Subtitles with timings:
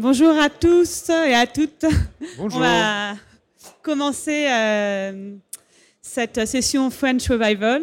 [0.00, 1.84] Bonjour à tous et à toutes.
[2.38, 2.58] Bonjour.
[2.58, 3.16] On va
[3.82, 5.34] commencer euh,
[6.00, 7.82] cette session French Revival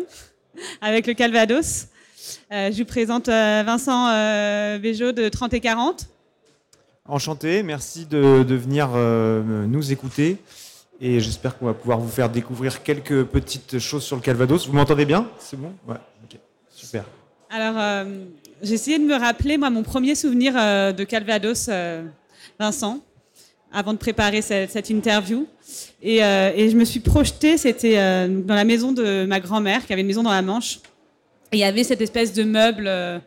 [0.81, 1.85] avec le Calvados.
[2.51, 4.07] Euh, je vous présente euh, Vincent
[4.79, 6.07] Béjot de 30 et 40.
[7.05, 8.89] Enchanté, merci de, de venir
[9.67, 10.37] nous écouter.
[10.99, 14.65] Et j'espère qu'on va pouvoir vous faire découvrir quelques petites choses sur le Calvados.
[14.65, 15.29] Vous m'entendez bien?
[15.37, 15.71] C'est bon?
[15.87, 16.39] Ouais, ok,
[16.71, 17.03] super.
[17.51, 17.75] Alors,
[18.61, 22.03] j'ai essayé de me rappeler, moi, mon premier souvenir euh, de Calvados, euh,
[22.59, 22.99] Vincent,
[23.71, 25.47] avant de préparer cette, interview.
[26.01, 29.85] Et, euh, et je me suis projetée, c'était euh, dans la maison de ma grand-mère,
[29.85, 30.79] qui avait une maison dans la Manche.
[31.51, 33.19] Et il y avait cette espèce de meuble euh,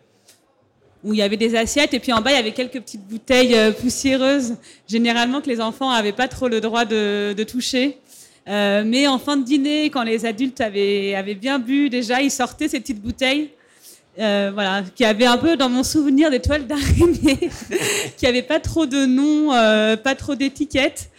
[1.04, 3.06] où il y avait des assiettes, et puis en bas, il y avait quelques petites
[3.06, 4.56] bouteilles poussiéreuses,
[4.88, 7.98] généralement que les enfants n'avaient pas trop le droit de, toucher.
[8.46, 12.80] Mais en fin de dîner, quand les adultes avaient bien bu déjà, ils sortaient ces
[12.80, 13.50] petites bouteilles
[14.18, 17.48] euh, voilà, qui avait un peu dans mon souvenir des toiles d'araignée,
[18.16, 21.10] qui avait pas trop de noms, euh, pas trop d'étiquettes.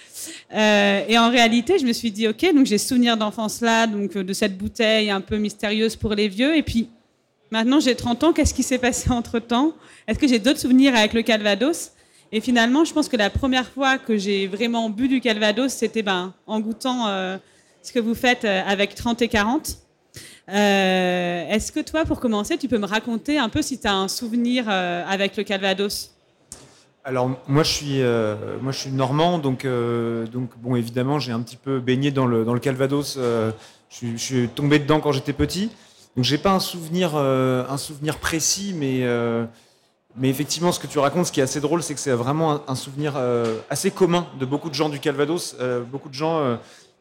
[0.53, 4.17] Euh, et en réalité, je me suis dit, ok, donc j'ai souvenir d'enfance là, donc
[4.17, 6.55] de cette bouteille un peu mystérieuse pour les vieux.
[6.55, 6.89] Et puis
[7.49, 9.73] maintenant, j'ai 30 ans, qu'est-ce qui s'est passé entre temps
[10.07, 11.91] Est-ce que j'ai d'autres souvenirs avec le Calvados?
[12.33, 16.03] Et finalement, je pense que la première fois que j'ai vraiment bu du Calvados, c'était
[16.03, 17.07] ben, en goûtant
[17.81, 19.77] ce que vous faites avec 30 et 40.
[20.51, 23.95] Euh, Est-ce que toi, pour commencer, tu peux me raconter un peu si tu as
[23.95, 26.11] un souvenir euh, avec le Calvados?
[27.03, 31.31] Alors moi je suis, euh, moi, je suis normand, donc, euh, donc bon, évidemment j'ai
[31.31, 33.17] un petit peu baigné dans le, dans le Calvados.
[33.17, 35.71] je, suis- tombé dedans quand j'étais petit.
[36.15, 39.03] Donc j'ai pas un souvenir, un souvenir précis, mais,
[40.17, 42.61] mais effectivement ce que tu racontes, ce qui est assez drôle, c'est que c'est vraiment
[42.69, 43.13] un, souvenir
[43.69, 45.55] assez commun de beaucoup de gens du Calvados.
[45.89, 46.59] Beaucoup de gens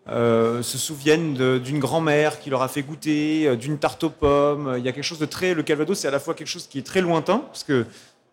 [0.09, 4.75] euh, se souviennent d'une grand-mère qui leur a fait goûter, euh, d'une tarte aux pommes.
[4.79, 6.67] Il y a quelque chose de très, le Calvados, c'est à la fois quelque chose
[6.67, 7.87] qui est très lointain, parce que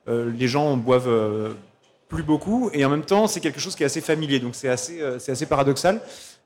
[0.08, 1.54] euh, les gens boivent euh,
[2.08, 4.40] plus beaucoup, et en même temps, c'est quelque chose qui est assez familier.
[4.40, 6.02] Donc c'est assez, c'est assez paradoxal.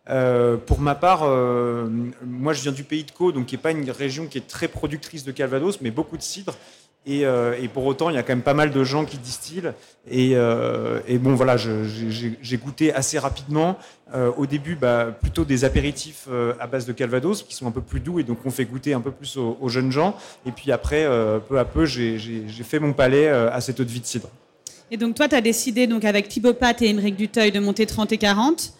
[0.09, 1.87] Euh, pour ma part, euh,
[2.25, 4.47] moi je viens du pays de Caux, donc qui n'est pas une région qui est
[4.47, 6.55] très productrice de Calvados, mais beaucoup de cidre.
[7.07, 9.17] Et, euh, et pour autant, il y a quand même pas mal de gens qui
[9.17, 9.71] distillent.
[10.09, 10.35] Et,
[11.17, 13.77] bon, voilà, j'ai goûté assez rapidement.
[14.37, 16.27] Au début, bah, plutôt des apéritifs
[16.59, 18.93] à base de Calvados, qui sont un peu plus doux, et donc on fait goûter
[18.93, 20.15] un peu plus aux, jeunes gens.
[20.45, 21.07] Et puis après,
[21.49, 24.29] peu à peu, j'ai fait mon palais à cette eau de vie de cidre.
[24.91, 27.87] Et donc toi, tu as décidé donc avec Thibaut Pat et Émeric Duteuil de monter
[27.87, 28.73] 30 et 40.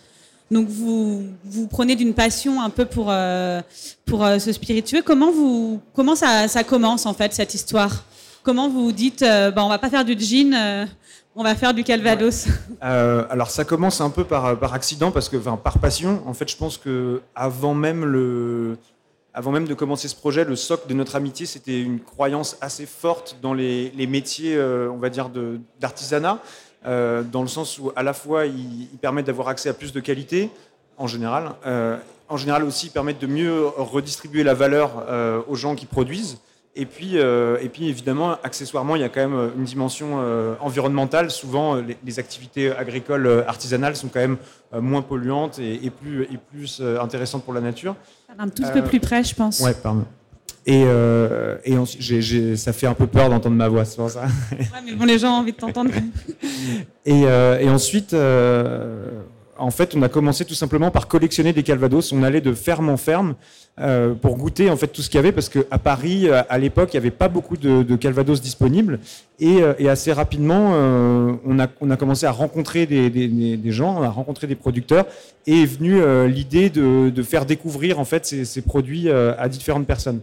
[0.51, 3.61] Donc vous vous prenez d'une passion un peu pour euh,
[4.05, 5.01] pour euh, ce spiritueux.
[5.01, 8.03] Comment vous comment ça, ça commence en fait cette histoire?
[8.43, 10.85] Comment vous dites euh, bah, on va pas faire du gin, euh,
[11.35, 12.47] on va faire du Calvados?
[12.83, 16.21] Euh, alors ça commence un peu par, par accident parce que, enfin, par passion.
[16.25, 18.77] En fait, je pense que avant même le,
[19.33, 22.85] avant même de commencer ce projet, le socle de notre amitié, c'était une croyance assez
[22.85, 25.29] forte dans les, les métiers, euh, on va dire,
[25.79, 26.39] d'artisanat,
[26.85, 29.93] euh, dans le sens où à la fois ils, ils permettent d'avoir accès à plus
[29.93, 30.49] de qualité,
[30.97, 31.97] en général, euh,
[32.29, 36.39] en général aussi ils permettent de mieux redistribuer la valeur euh, aux gens qui produisent.
[36.73, 40.23] Et puis, et puis évidemment, accessoirement, il y a quand même une dimension
[40.61, 41.29] environnementale.
[41.29, 44.37] Souvent, les, les activités agricoles artisanales sont quand même
[44.79, 47.97] moins polluantes et, et plus, et plus intéressantes pour la nature.
[48.39, 49.59] Un tout petit peu plus près, je pense.
[49.59, 50.05] Ouais, pardon.
[50.67, 54.25] Et, euh, et ça fait un peu peur d'entendre ma voix, c'est pour ça.
[54.51, 55.91] Ouais, mais bon, les gens ont envie de t'entendre.
[57.05, 59.07] Et, euh, et ensuite, euh,
[59.57, 62.11] en fait, on a commencé tout simplement par collectionner des calvados.
[62.11, 63.33] On allait de ferme en ferme
[64.21, 66.97] pour goûter en fait tout ce qu'il y avait, parce qu'à Paris, à l'époque, il
[66.97, 68.99] n'y avait pas beaucoup de, de calvados disponibles.
[69.39, 70.69] Et, et assez rapidement,
[71.43, 74.45] on, a, on a commencé à rencontrer des, des- des- des gens, on a rencontré
[74.45, 75.05] des producteurs,
[75.47, 79.87] et est venue l'idée de, de faire découvrir en fait ces, ces produits à différentes
[79.87, 80.19] personnes,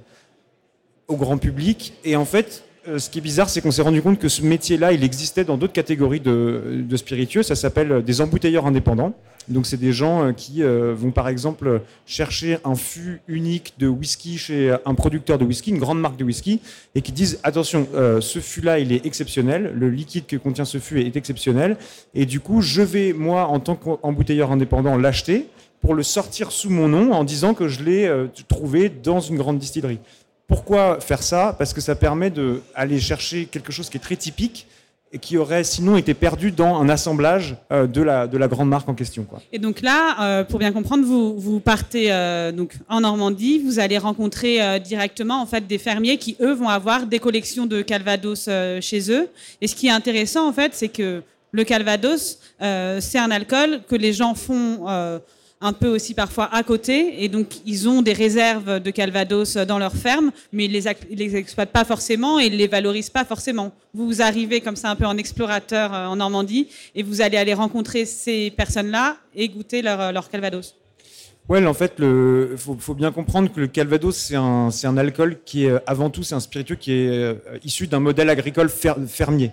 [1.09, 1.95] au grand public.
[2.05, 4.43] Et en fait, euh, ce qui est bizarre, c'est qu'on s'est rendu compte que ce
[4.43, 7.43] métier-là, il existait dans d'autres catégories de, spiritueux.
[7.43, 9.15] Ça s'appelle euh, des embouteilleurs indépendants.
[9.49, 14.37] Donc, c'est des gens euh, qui vont, par exemple, chercher un fût unique de whisky
[14.37, 16.61] chez un producteur de whisky, une grande marque de whisky,
[16.95, 17.89] et qui disent attention,
[18.21, 19.73] ce fût-là, il est exceptionnel.
[19.75, 21.79] Le liquide que contient ce fût est exceptionnel.
[22.15, 25.47] Et du coup, je vais, moi, en tant qu'embouteilleur indépendant, l'acheter
[25.81, 29.59] pour le sortir sous mon nom en disant que je l'ai trouvé dans une grande
[29.59, 30.01] distillerie.
[30.49, 31.55] Pourquoi faire ça?
[31.59, 34.67] Parce que ça permet d'aller chercher quelque chose qui est très typique
[35.13, 38.71] et qui aurait sinon été perdu dans un assemblage euh, de, la, de la grande
[38.71, 39.27] marque en question.
[39.53, 43.79] Et donc là, euh, pour bien comprendre, vous, vous partez euh, donc en Normandie, vous
[43.79, 48.49] allez rencontrer directement en fait des fermiers qui eux vont avoir des collections de Calvados
[48.81, 49.29] chez eux.
[49.61, 51.23] Et ce qui est intéressant en fait, c'est que
[51.53, 55.21] le Calvados, c'est un alcool que les gens font
[55.61, 59.79] un peu aussi parfois à côté, et donc ils ont des réserves de Calvados dans
[59.79, 63.73] leur ferme, mais ils les, les exploitent pas forcément et ils les valorisent pas forcément.
[63.95, 68.05] Vous arrivez comme ça un peu en explorateur en Normandie, et vous allez aller rencontrer
[68.05, 70.75] ces personnes-là et goûter leur, leur Calvados.
[71.49, 75.73] Ouais, en fait, il faut, bien comprendre que le Calvados, c'est un, alcool qui est,
[75.87, 77.35] avant tout, c'est un spiritueux qui est euh,
[77.65, 79.53] issu d'un modèle agricole fermier.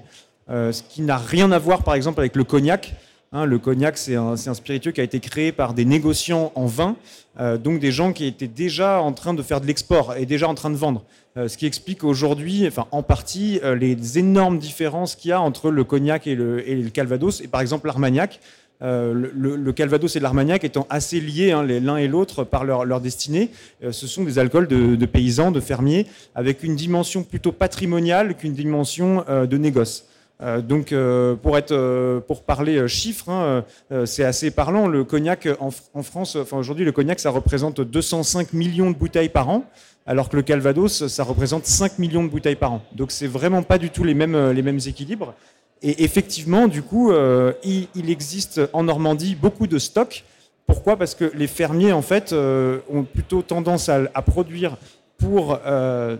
[0.50, 2.94] Euh, ce qui n'a rien à voir, par exemple, avec le cognac.
[3.36, 6.96] Hein, le cognac, c'est un, spiritueux qui a été créé par des négociants en vin,
[7.40, 10.48] euh, donc des gens qui étaient déjà en train de faire de l'export et déjà
[10.48, 11.04] en train de vendre.
[11.36, 15.84] ce qui explique aujourd'hui, enfin en partie, les énormes différences qu'il y a entre le
[15.84, 18.40] cognac et le, Calvados, et par exemple l'Armagnac.
[18.82, 23.50] Euh, le, Calvados et l'Armagnac étant assez liés hein, l'un et l'autre par leur, destinée.
[23.84, 28.54] Euh, ce sont des alcools de, paysans, de fermiers, avec une dimension plutôt patrimoniale qu'une
[28.54, 30.06] dimension euh, de négoce.
[30.40, 30.94] Donc,
[31.42, 33.64] pour, être, pour parler chiffres, hein,
[34.06, 34.88] c'est assez parlant.
[34.88, 39.50] Le cognac en, France, enfin aujourd'hui, le cognac, ça représente 205 millions de bouteilles par
[39.50, 39.64] an,
[40.06, 42.82] alors que le Calvados, ça représente 5 millions de bouteilles par an.
[42.94, 45.34] Donc, c'est vraiment pas du tout les mêmes, les mêmes équilibres.
[45.82, 50.24] Et effectivement, du coup, euh, il, existe en Normandie beaucoup de stocks.
[50.66, 50.98] Pourquoi?
[50.98, 54.78] Parce que les fermiers, en fait, euh, ont plutôt tendance à, produire
[55.18, 56.18] pour, euh,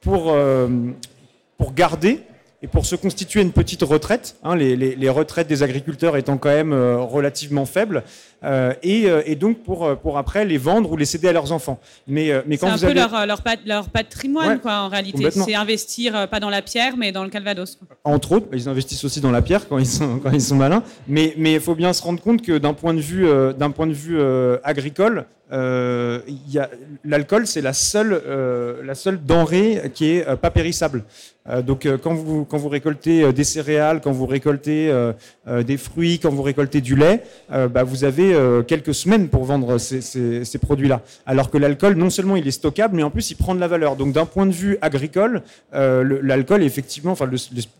[0.00, 0.36] pour,
[1.58, 2.22] pour garder
[2.62, 6.72] et pour se constituer une petite retraite, hein, les, retraites des agriculteurs étant quand même
[6.72, 8.04] euh, relativement faibles,
[8.44, 11.80] euh, euh, et, donc pour, pour après les vendre ou les céder à leurs enfants.
[12.06, 13.26] Mais, mais quand c'est un peu leur,
[13.66, 15.28] leur, patrimoine, quoi, en réalité.
[15.32, 17.78] C'est investir pas dans la pierre, mais dans le Calvados.
[18.04, 20.84] Entre autres, ils investissent aussi dans la pierre quand ils sont, quand ils sont malins.
[21.08, 23.26] Mais il faut bien se rendre compte que d'un point de vue,
[23.58, 24.20] d'un point de vue
[24.62, 25.26] agricole,
[27.04, 28.22] l'alcool, c'est la seule,
[28.84, 31.04] la seule denrée qui est pas périssable.
[31.48, 34.92] Euh, donc euh, quand vous, récoltez euh, des céréales, quand vous récoltez
[35.66, 38.34] des fruits, quand vous récoltez du lait, bah, vous avez
[38.66, 41.02] quelques semaines pour vendre ces, produits-là.
[41.26, 43.68] Alors que l'alcool, non seulement il est stockable, mais en plus il prend de la
[43.68, 43.96] valeur.
[43.96, 47.28] Donc d'un point de vue agricole, l'alcool effectivement, enfin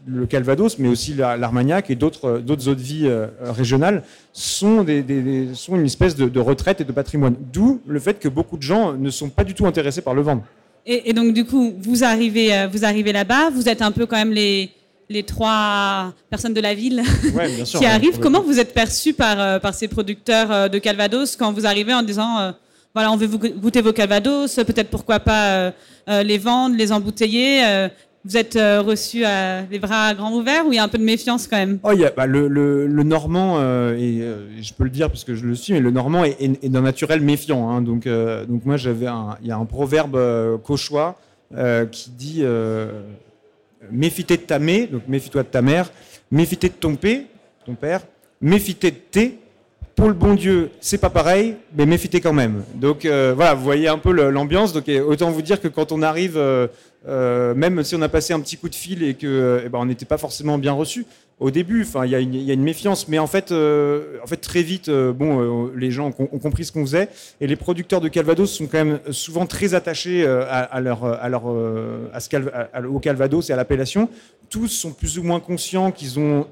[0.06, 3.08] le, Calvados, mais aussi l'Armagnac et d'autres eaux de vie
[3.40, 4.02] régionales
[4.32, 7.36] sont une espèce de, de retraite et de patrimoine.
[7.52, 10.22] D'où le fait que beaucoup de gens ne sont pas du tout intéressés par le
[10.22, 10.42] vendre.
[10.84, 14.16] Et, donc, du coup, vous arrivez, euh, vous arrivez là-bas, vous êtes un peu quand
[14.16, 14.70] même les,
[15.08, 17.02] les trois personnes de la ville
[17.64, 18.18] qui arrivent.
[18.18, 21.94] Comment vous êtes perçu par, euh, par ces producteurs euh, de Calvados quand vous arrivez
[21.94, 22.52] en disant
[22.94, 25.72] voilà, on veut vous goûter vos Calvados, peut-être pourquoi pas
[26.08, 27.88] les vendre, les embouteiller
[28.24, 30.98] vous êtes euh, reçu à les bras grands ouverts ou il y a un peu
[30.98, 31.78] de méfiance quand même?
[31.82, 35.24] Oh, y a, bah, le, le, Normand, euh, et euh, je peux le dire parce
[35.24, 37.68] que je le suis, mais le Normand est, d'un naturel méfiant.
[37.70, 40.18] Hein, donc, donc moi, il y a un proverbe
[40.62, 41.18] cauchois
[41.90, 42.44] qui dit
[43.90, 45.90] méfie-toi de ta mère, donc méfie-toi de ta mère,
[46.30, 47.22] méfie-toi de ton père,
[47.66, 48.02] ton père,
[48.40, 49.38] de tes,
[49.96, 52.62] pour le bon Dieu, c'est pas pareil, mais méfitez quand même.
[52.76, 54.72] Donc voilà, vous voyez un peu l'ambiance.
[54.72, 56.38] Donc autant vous dire que quand on arrive
[57.08, 59.80] euh, même si on a passé un petit coup de fil et que eh ben,
[59.80, 61.04] on n'était pas forcément bien reçu
[61.40, 61.82] au début.
[61.82, 62.14] Enfin, il y,
[62.50, 66.12] a une méfiance, mais en fait, euh, en fait très vite, euh, bon, les gens
[66.18, 67.08] ont, compris ce qu'on faisait
[67.40, 71.44] et les producteurs de Calvados sont quand même souvent très attachés à, leur, à leur,
[72.12, 74.08] à ce au Calvados et à l'appellation.
[74.48, 76.46] Tous sont plus ou moins conscients qu'ils ont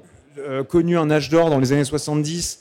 [0.67, 2.59] connu un âge d'or dans les années 70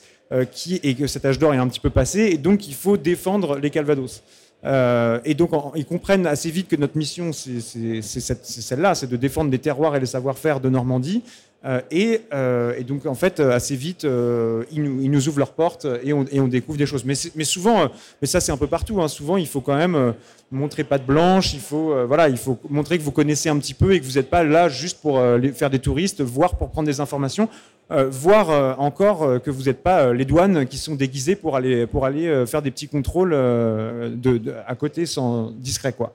[0.52, 2.96] qui, et que cet âge d'or est un petit peu passé, et donc il faut
[2.96, 4.22] défendre les Calvados.
[4.64, 9.50] Euh, et donc, ils comprennent assez vite que notre mission, c'est celle-là, c'est de défendre
[9.50, 11.22] les terroirs et les savoir-faire de Normandie.
[11.66, 16.12] Euh, et, euh, et, donc, en fait, assez vite, ils nous, ouvrent leurs portes et
[16.12, 17.04] on, découvre des choses.
[17.04, 17.90] Mais, mais souvent,
[18.20, 19.00] mais ça, c'est un peu partout.
[19.00, 20.14] Hein, souvent, il faut quand même
[20.50, 21.54] montrer patte blanche.
[21.54, 24.14] Il faut, voilà, il faut montrer que vous connaissez un petit peu et que vous
[24.14, 25.22] n'êtes pas là juste pour
[25.54, 27.48] faire des touristes, voire pour prendre des informations.
[27.92, 31.56] Euh, voir euh, encore euh, que vous n'êtes pas les douanes qui sont déguisées pour
[31.56, 35.92] aller, pour aller faire des petits contrôles de, à côté sans discret.
[35.92, 36.14] Quoi.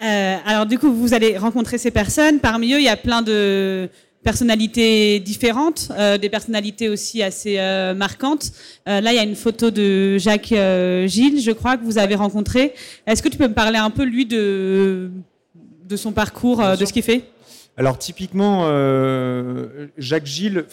[0.00, 2.38] alors du coup, vous allez rencontrer ces personnes.
[2.40, 3.90] Parmi eux, il y a plein de
[4.22, 5.90] personnalités différentes,
[6.20, 7.56] des personnalités aussi assez
[7.94, 8.52] marquantes.
[8.86, 10.54] là, il y a une photo de Jacques
[11.06, 12.72] Gilles, je crois, que vous avez rencontré.
[13.06, 15.10] Est-ce que tu peux me parler un peu, lui, de,
[15.88, 17.31] de son parcours, de ce qu'il fait?
[17.76, 20.64] Alors typiquement, euh, Jacques Gilles,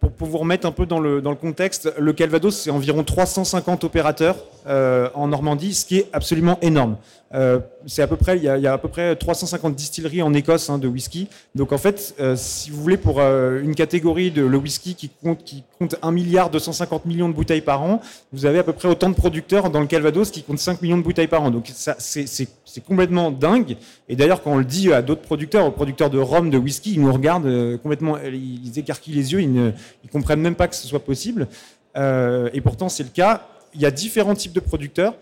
[0.00, 3.84] pour, vous remettre un peu dans le, dans le contexte, le Calvados, c'est environ 350
[3.84, 6.96] opérateurs euh, en Normandie, ce qui est absolument énorme.
[7.32, 7.60] Euh,
[7.98, 10.88] à peu près, il y, a, à peu près 350 distilleries en Écosse hein, de
[10.88, 11.28] whisky.
[11.54, 15.44] Donc en fait, euh, si vous voulez, pour une catégorie de le whisky qui compte,
[15.44, 18.02] qui compte 1 milliard 250 millions de bouteilles par an,
[18.32, 20.98] vous avez à peu près autant de producteurs dans le Calvados qui comptent 5 millions
[20.98, 21.50] de bouteilles par an.
[21.50, 22.48] Donc c'est,
[22.86, 23.76] complètement dingue.
[24.08, 26.94] Et d'ailleurs, quand on le dit à d'autres producteurs, aux producteurs de rhum, de whisky,
[26.94, 29.72] ils nous regardent complètement, ils écarquillent les yeux, ils
[30.04, 31.48] ils comprennent même pas que ce soit possible.
[31.96, 35.14] et pourtant, c'est le cas il y a différents types de producteurs.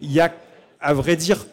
[0.00, 0.32] Il y a,
[0.80, 1.46] à vrai dire,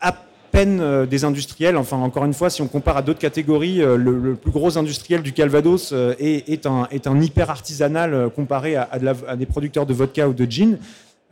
[0.00, 0.14] à
[0.50, 1.76] peine euh, des industriels.
[1.76, 5.22] Enfin, encore une fois, si on compare à d'autres catégories, euh, le, plus gros industriel
[5.22, 8.88] du Calvados euh, est, un, est un, hyper artisanal comparé à,
[9.26, 10.78] à, des producteurs de vodka ou de gin.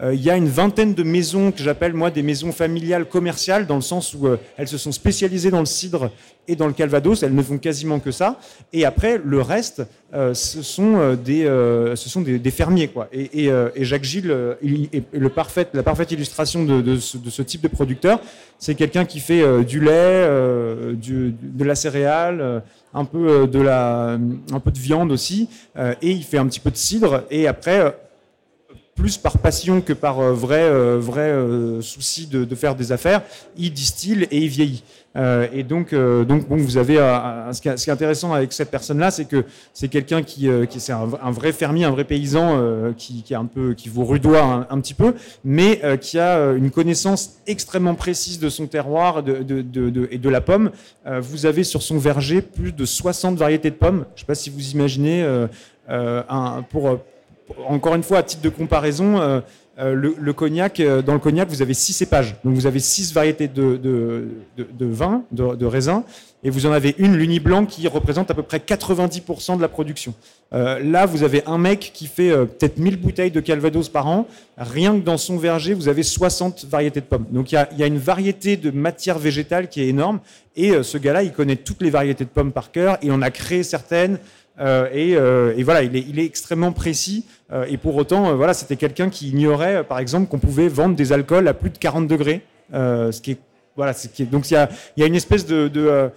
[0.03, 3.67] Euh, il y a une vingtaine de maisons que j'appelle moi des maisons familiales commerciales,
[3.67, 6.11] dans le sens où euh, elles se sont spécialisées dans le cidre
[6.49, 7.23] et dans le calvados.
[7.23, 8.39] Elles ne font quasiment que ça.
[8.73, 9.83] Et après, le reste,
[10.13, 12.91] euh, ce sont des, fermiers.
[13.13, 13.51] Et,
[13.85, 14.35] Jacques Gilles
[14.93, 18.21] est la parfaite illustration de, ce, type de producteur.
[18.59, 24.79] C'est quelqu'un qui fait du lait, de la céréale, un peu de un peu de
[24.79, 27.25] viande aussi, et il fait un petit peu de cidre.
[27.31, 27.95] Et après
[28.95, 32.93] plus par passion que par euh, vrai, euh, vrai euh, souci de, de, faire des
[32.93, 33.23] affaires,
[33.57, 34.85] il distille et il vieillit.
[35.53, 36.97] et donc, donc bon, vous avez
[37.53, 39.45] ce, qui est, intéressant avec cette personne-là, c'est que
[39.75, 43.45] c'est quelqu'un qui, qui c'est un, vrai fermier, un vrai paysan qui, qui, est un
[43.45, 48.49] peu, qui vous rudoie un, petit peu, mais qui a une connaissance extrêmement précise de
[48.49, 50.71] son terroir de, de, de, et de la pomme.
[51.21, 54.07] vous avez sur son verger plus de 60 variétés de pommes.
[54.11, 55.23] Je ne sais pas si vous imaginez.
[55.89, 57.01] un, pour,
[57.69, 59.41] encore une fois, à titre de comparaison, euh,
[59.79, 62.37] euh, le, cognac, euh, dans le cognac, vous avez six cépages.
[62.45, 66.05] Donc vous avez six variétés de, de, vin, de, raisin,
[66.45, 69.69] et vous en avez une, l'Uni Blanc, qui représente à peu près 90% de la
[69.69, 70.13] production.
[70.53, 74.27] là, vous avez un mec qui fait peut-être 1000 bouteilles de Calvados par an.
[74.59, 77.27] Rien que dans son verger, vous avez 60 variétés de pommes.
[77.31, 80.21] Donc il y a, une variété de matière végétale qui est énorme.
[80.55, 82.99] Et ce gars-là, il connaît toutes les variétés de pommes par cœur.
[83.01, 84.19] Et on a créé certaines.
[84.61, 87.27] Euh, euh, et, voilà, il est, extrêmement précis.
[87.53, 91.13] Euh, et pour autant, voilà, c'était quelqu'un qui ignorait, par exemple, qu'on pouvait vendre des
[91.13, 92.43] alcools à plus de 40 degrés,
[92.73, 94.55] donc il
[94.97, 96.11] y a, une espèce de,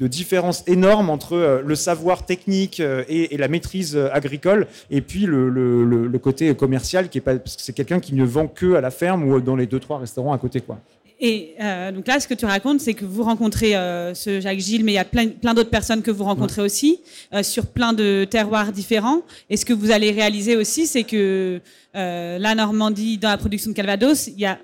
[0.00, 6.18] différence énorme entre le savoir technique et, la maîtrise agricole, et puis le, le, le,
[6.18, 8.90] côté commercial, qui est pas, parce que c'est quelqu'un qui ne vend que à la
[8.90, 10.78] ferme ou dans les deux trois restaurants à côté, quoi.
[11.20, 14.58] Et euh, donc là, ce que tu racontes, c'est que vous rencontrez euh, ce Jacques
[14.58, 17.00] Gilles, mais il y a plein, plein d'autres personnes que vous rencontrez aussi
[17.34, 19.20] euh, sur plein de terroirs différents.
[19.50, 21.60] Et ce que vous allez réaliser aussi, c'est que
[21.92, 24.58] la Normandie, dans la production de Calvados, il y a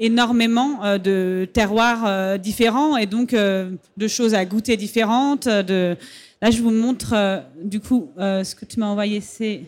[0.00, 5.46] énormément de terroirs différents et donc de choses à goûter différentes.
[5.46, 5.96] De...
[6.42, 9.60] Là, je vous montre du coup ce que tu m'as envoyé, c'est.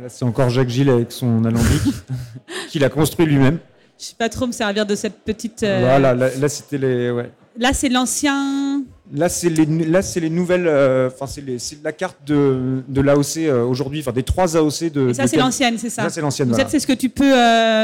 [0.00, 1.82] Là, c'est encore Jacques Gilles avec son alambic
[2.68, 3.58] qu'il a construit lui-même.
[4.00, 5.62] Je sais pas trop me servir de cette petite.
[5.62, 7.10] Euh, voilà, là, c'était les.
[7.10, 7.30] Ouais.
[7.58, 8.82] Là, c'est l'ancien.
[9.12, 10.66] Là, c'est les, là, c'est les nouvelles.
[10.66, 11.44] Euh, enfin, c'est,
[11.84, 15.10] la carte de, de l'AOC euh, aujourd'hui, enfin des trois AOC de.
[15.10, 16.04] Et ça, c'est l'ancienne, c'est ça.
[16.04, 16.50] Ça, c'est l'ancienne.
[16.50, 17.34] Peut-être c'est ce que tu peux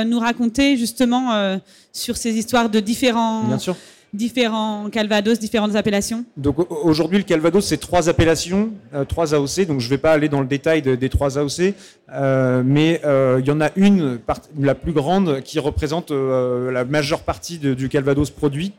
[0.04, 1.58] nous raconter justement
[1.92, 3.44] sur ces histoires de différents.
[3.44, 3.76] Bien sûr
[4.12, 9.66] différents Calvados, différentes appellations Donc aujourd'hui, le Calvados, c'est trois appellations, euh, trois AOC.
[9.66, 11.75] Donc je ne vais pas aller dans le détail des trois AOC,
[12.12, 14.18] euh, mais euh, il y en a une,
[14.58, 18.72] la plus grande, qui représente la majeure partie du Calvados produit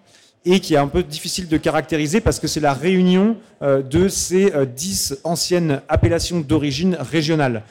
[0.46, 4.52] et qui est un peu difficile de caractériser parce que c'est la réunion de ces
[4.76, 7.64] dix anciennes appellations d'origine régionale,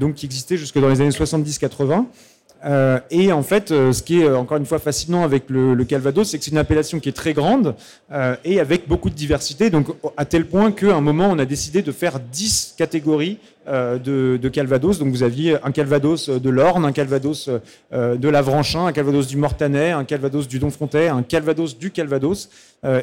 [0.00, 2.06] donc qui existaient jusque dans les années 70-80.
[2.64, 5.76] Euh, et en fait, euh, ce qui est euh, encore une fois fascinant avec le,
[5.84, 7.74] Calvados, c'est que c'est une appellation qui est très grande
[8.44, 9.70] et avec beaucoup de diversité.
[9.70, 9.86] Donc,
[10.16, 14.48] à tel point qu'à un moment, on a décidé de faire 10 catégories de, de,
[14.48, 14.98] Calvados.
[14.98, 17.48] Donc, vous aviez un Calvados de l'Orne, un Calvados
[17.92, 22.50] de l'Avranchin, un Calvados du Mortanet, un Calvados du Donfrontais, un Calvados du Calvados.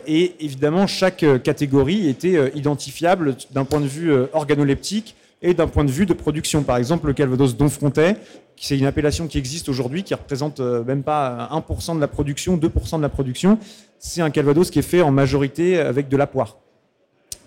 [0.07, 5.91] et évidemment, chaque catégorie était identifiable d'un point de vue organoleptique et d'un point de
[5.91, 6.63] vue de production.
[6.63, 8.17] Par exemple, le Calvados Donfrontais,
[8.57, 12.57] c'est une appellation qui existe aujourd'hui, qui représente euh, même pas 1% de la production,
[12.57, 13.59] 2% de la production.
[13.99, 16.57] C'est un Calvados qui est fait en majorité avec de la poire.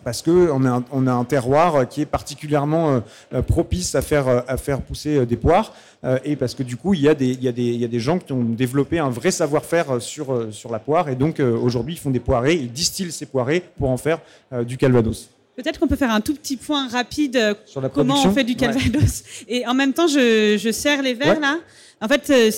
[0.04, 3.02] Parce qu'on a, un, terroir qui est particulièrement
[3.34, 4.44] euh, propice à faire,
[4.86, 5.74] pousser des poires.
[6.04, 9.10] Euh, et parce que du coup, il y a des gens qui ont développé un
[9.10, 11.08] vrai savoir-faire sur, sur la poire.
[11.08, 14.20] Et donc, aujourd'hui, ils font des poirées, ils distillent ces poirées pour en faire
[14.64, 15.28] du Calvados.
[15.58, 18.44] Peut-être qu'on peut faire un tout petit point rapide euh, sur la comment on fait
[18.44, 19.24] du calvados.
[19.48, 21.58] Et en même temps, je, je serre les verres là.
[22.00, 22.50] En fait, euh,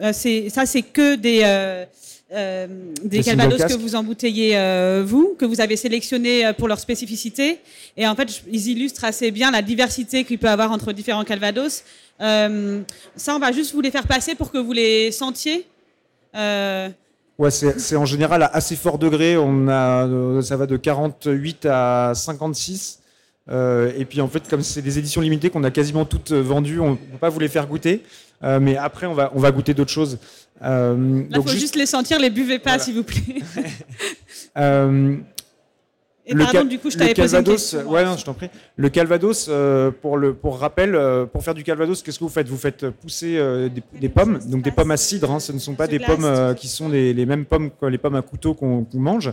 [0.00, 1.40] euh, c'est ça, c'est que des
[2.32, 2.66] euh,
[3.02, 4.54] des calvados que vous embouteillez
[5.04, 7.58] vous, que vous avez sélectionnés pour leur spécificité.
[7.96, 11.82] Et en fait, ils illustrent assez bien la diversité qu'il peut avoir entre différents calvados.
[12.20, 12.82] Euh,
[13.16, 15.66] ça, on va juste vous les faire passer pour que vous les sentiez.
[16.36, 16.88] Euh,
[17.40, 19.38] Ouais, c'est en général à assez fort degré.
[19.38, 22.98] On a, euh, ça va de 48 à 56.
[23.50, 26.42] Euh, et puis en fait, comme c'est des éditions limitées qu'on a quasiment toutes euh,
[26.42, 28.02] vendues, on ne peut pas vous les faire goûter.
[28.44, 30.18] Euh, mais après, on va, on va goûter d'autres choses.
[30.62, 31.76] Euh, Là, il faut juste...
[31.76, 33.22] les sentir, les buvez pas, s'il vous plaît.
[36.26, 37.90] Et pardon, du coup, je t'avais posé une Calvados, question.
[37.90, 38.48] ouais, non, je t'en prie.
[38.76, 42.30] Le Calvados, euh, pour le pour rappel, euh, pour faire du Calvados, qu'est-ce que vous
[42.30, 42.46] faites?
[42.48, 45.30] Vous faites pousser euh, des, des pommes, donc des pommes à cidre.
[45.32, 47.70] hein, ce ne sont pas des glace, pommes euh, qui sont les, les mêmes pommes
[47.70, 49.32] que les pommes à couteau qu'on qu'on mange.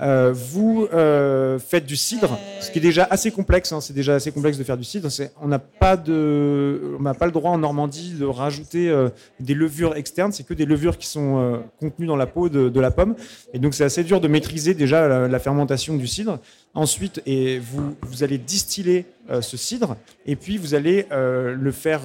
[0.00, 3.72] Euh, vous euh, faites du cidre, ce qui est déjà assez complexe.
[3.72, 5.08] hein, c'est déjà assez complexe de faire du cidre.
[5.40, 10.32] On n'a pas le droit en Normandie de rajouter euh, des levures externes.
[10.32, 13.14] C'est que des levures qui sont contenues dans la peau de, la pomme.
[13.52, 16.38] Et donc c'est assez dur de maîtriser déjà la, fermentation du cidre.
[16.74, 19.04] Ensuite, vous, allez distiller
[19.40, 19.96] ce cidre,
[20.26, 22.02] et puis vous allez le faire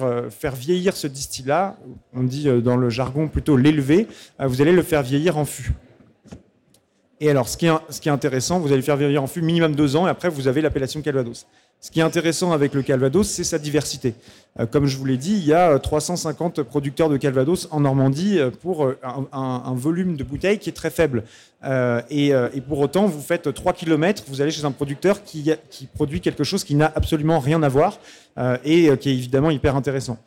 [0.54, 1.76] vieillir ce distillat.
[2.14, 4.06] On dit dans le jargon plutôt l'élever.
[4.38, 5.72] Vous allez le faire vieillir en fût.
[7.20, 9.96] Et alors, ce qui, est, intéressant, vous allez le faire vieillir en fût minimum deux
[9.96, 11.46] ans, et après, vous avez l'appellation Calvados.
[11.80, 14.14] Ce qui est intéressant avec le Calvados, c'est sa diversité.
[14.58, 17.80] Euh, comme je vous l'ai dit, il y a euh, 350 producteurs de Calvados en
[17.80, 18.98] Normandie euh, pour euh,
[19.32, 21.24] un, volume de bouteilles qui est très faible.
[21.64, 25.52] Euh, et, euh, pour autant, vous faites 3 km, vous allez chez un producteur qui,
[25.94, 27.98] produit quelque chose qui n'a absolument rien à voir
[28.38, 30.18] euh, et euh, qui est évidemment hyper intéressant.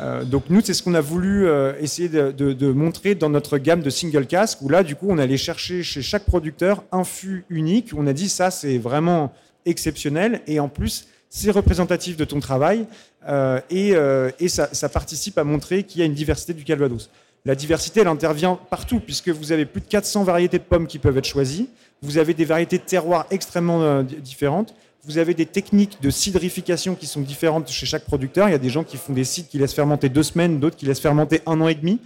[0.00, 3.80] Euh, donc nous, c'est ce qu'on a voulu euh, essayer de, montrer dans notre gamme
[3.80, 7.44] de single cask, où là, du coup, on allait chercher chez chaque producteur un fût
[7.48, 9.32] unique, on a dit ça, c'est vraiment
[9.64, 12.86] exceptionnel, et en plus, c'est représentatif de ton travail,
[13.28, 17.10] euh, et, ça, ça participe à montrer qu'il y a une diversité du Calvados.
[17.44, 20.98] La diversité, elle intervient partout, puisque vous avez plus de 400 variétés de pommes qui
[20.98, 21.68] peuvent être choisies,
[22.02, 24.74] vous avez des variétés de terroirs extrêmement di- différentes,
[25.06, 28.48] vous avez des techniques de cidrification qui sont différentes chez chaque producteur.
[28.48, 30.76] Il y a des gens qui font des cidres qui laissent fermenter deux semaines, d'autres
[30.76, 32.00] qui laissent fermenter un an et demi.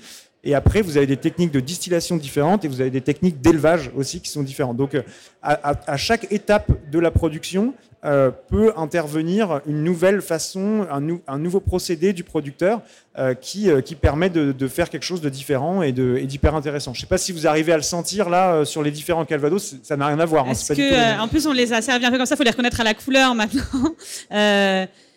[0.45, 3.91] Et après, vous avez des techniques de distillation différentes et vous avez des techniques d'élevage
[3.97, 4.77] aussi qui sont différentes.
[4.77, 5.03] Donc, euh,
[5.43, 11.21] à- à chaque étape de la production euh, peut intervenir une nouvelle façon, un, nou-
[11.29, 12.81] un nouveau procédé du producteur
[13.19, 16.95] euh, qui, euh, qui permet de, de faire quelque chose de différent et d'hyper intéressant.
[16.95, 19.75] Je ne sais pas si vous arrivez à le sentir là sur les différents Calvados,
[19.83, 20.47] ça n'a rien à voir.
[20.47, 20.81] hein, pas que,
[21.15, 22.81] les en plus, on les a servis un peu comme ça, il faut les reconnaître
[22.81, 23.95] à la couleur maintenant.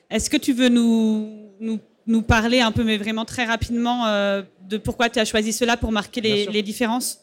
[0.10, 4.06] Est-ce que tu veux nous, nous, nous parler un peu, mais vraiment très rapidement,
[4.70, 7.20] de pourquoi tu as choisi cela pour marquer les, les différences?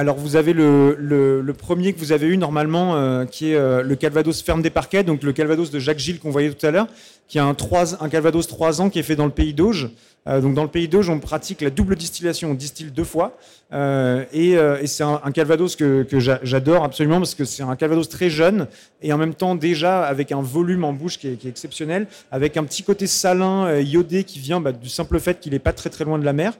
[0.00, 3.96] Alors vous avez le, premier que vous avez eu normalement, euh, qui est euh, le
[3.96, 6.86] Calvados ferme des parquets, donc le Calvados de Jacques Gilles qu'on voyait tout à l'heure,
[7.28, 9.90] qui a un, 3, un Calvados 3 ans qui est fait dans le pays d'Auge.
[10.26, 13.36] Euh, donc dans le pays d'Auge, on pratique la double distillation, on distille deux fois,
[13.74, 18.30] et, c'est un, Calvados que, que j'a- j'adore absolument parce que c'est un Calvados très
[18.30, 18.68] jeune
[19.02, 22.56] et en même temps déjà avec un volume en bouche qui est, est exceptionnel, avec
[22.56, 25.90] un petit côté salin, iodé qui vient bah, du simple fait qu'il n'est pas très
[25.90, 26.54] très loin de la mer.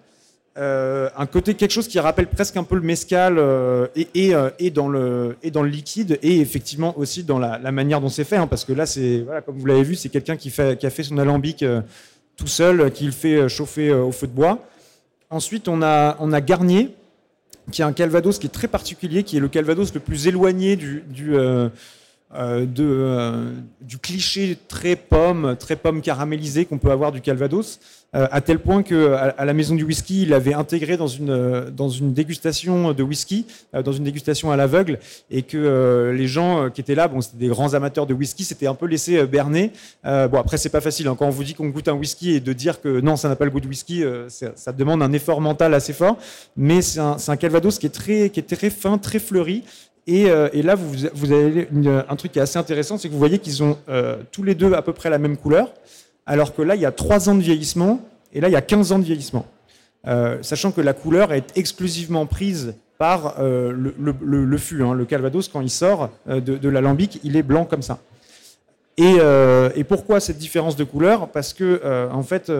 [0.58, 3.86] Euh, un côté quelque chose qui rappelle presque un peu le mescal euh,
[4.16, 5.36] euh, et dans le
[5.68, 9.20] liquide et effectivement aussi dans la, manière dont c'est fait hein, parce que là c'est
[9.20, 11.64] voilà comme vous l'avez vu c'est quelqu'un qui a fait son alambic
[12.36, 14.58] tout seul qui le fait chauffer au feu de bois.
[15.30, 16.96] Ensuite on a Garnier
[17.70, 20.74] qui est un Calvados qui est très particulier qui est le Calvados le plus éloigné
[20.74, 21.04] du
[23.80, 27.78] du cliché très pomme, très pomme caramélisée qu'on peut avoir du Calvados,
[28.14, 31.30] euh, à tel point que à, la maison du whisky, il avait intégré dans une
[31.30, 34.98] euh, dans une dégustation de whisky, euh, dans une dégustation à l'aveugle,
[35.30, 38.66] et que les gens qui étaient là, bon, c'était des grands amateurs de whisky, s'étaient
[38.66, 39.72] un peu laissés euh, berner.
[40.04, 42.40] Bon, après, c'est pas facile hein, quand on vous dit qu'on goûte un whisky et
[42.40, 45.40] de dire que non, ça n'a pas le goût de whisky, ça demande un effort
[45.40, 46.18] mental assez fort.
[46.56, 49.62] Mais c'est un, Calvados qui est très qui est très fin, très fleuri.
[50.06, 50.24] Et,
[50.62, 51.68] là, vous, vous avez
[52.08, 53.78] un truc qui est assez intéressant, c'est que vous voyez qu'ils ont
[54.32, 55.72] tous les deux à peu près la même couleur,
[56.26, 58.00] alors que là, il y a 3 ans de vieillissement,
[58.32, 59.46] et là, il y a 15 ans de vieillissement.
[60.06, 64.82] Euh, sachant que la couleur est exclusivement prise par euh, le, fût.
[64.82, 64.94] hein.
[64.94, 67.98] Le Calvados, quand il sort euh, de, de l'alambic, il est blanc comme ça.
[68.96, 71.28] Et, pourquoi cette différence de couleur?
[71.28, 71.80] Parce que,
[72.12, 72.52] en fait,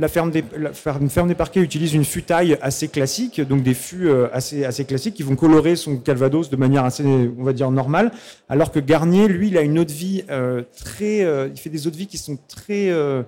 [0.00, 3.74] la ferme, des, la ferme, ferme des parquets utilise une futaille assez classique, donc des
[3.74, 7.52] fûts euh, assez, assez classiques qui vont colorer son Calvados de manière assez, on va
[7.52, 8.10] dire, normale.
[8.48, 11.22] Alors que Garnier, lui, il a une eau de vie euh, très.
[11.22, 13.22] euh, il fait des eaux de vie qui sont très, euh,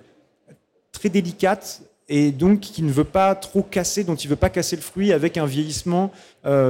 [0.92, 4.76] très délicates et donc qui ne veut pas trop casser, dont il veut pas casser
[4.76, 6.10] le fruit avec un vieillissement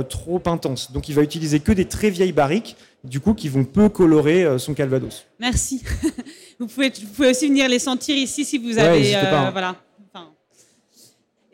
[0.09, 0.93] trop intense.
[0.93, 4.59] Donc il va utiliser que des très vieilles barriques, du coup, qui vont peu colorer
[4.59, 5.25] son Calvados.
[5.41, 5.83] Merci.
[6.61, 9.11] vous, pouvez, vous pouvez aussi venir les sentir ici si vous avez.
[9.13, 9.51] pas, hein.
[9.51, 9.77] voilà.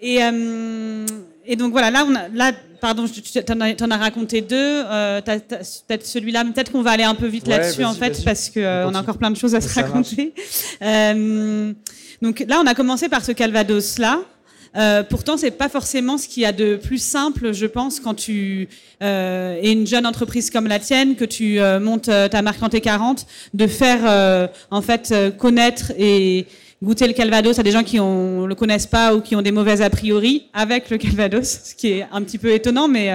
[0.01, 1.07] Et, euh,
[1.47, 4.57] et donc voilà, là, on a, là pardon, tu tu- t'en as, raconté deux.
[4.57, 8.23] Euh, peut-être celui-là, mais peut-être qu'on va aller un peu vite Ouais, là-dessus en fait,
[8.25, 10.35] parce qu'on On a encore plein de choses à se Ça raconter.
[10.83, 11.73] Euh,
[12.23, 14.21] donc là, on a commencé par ce Calvados-là.
[14.77, 18.15] Euh, pourtant, c'est pas forcément ce qu'il y a de plus simple, je pense, quand
[18.15, 18.69] tu
[19.03, 22.63] euh, es une jeune entreprise comme la tienne, que tu euh, montes euh, ta marque
[22.63, 26.47] en T40, de faire euh, en fait euh, connaître et
[26.83, 29.53] goûter le Calvados à des gens qui ne le connaissent pas ou qui ont des
[29.53, 33.11] mauvaises a priori avec le Calvados, ce qui est un petit peu étonnant, mais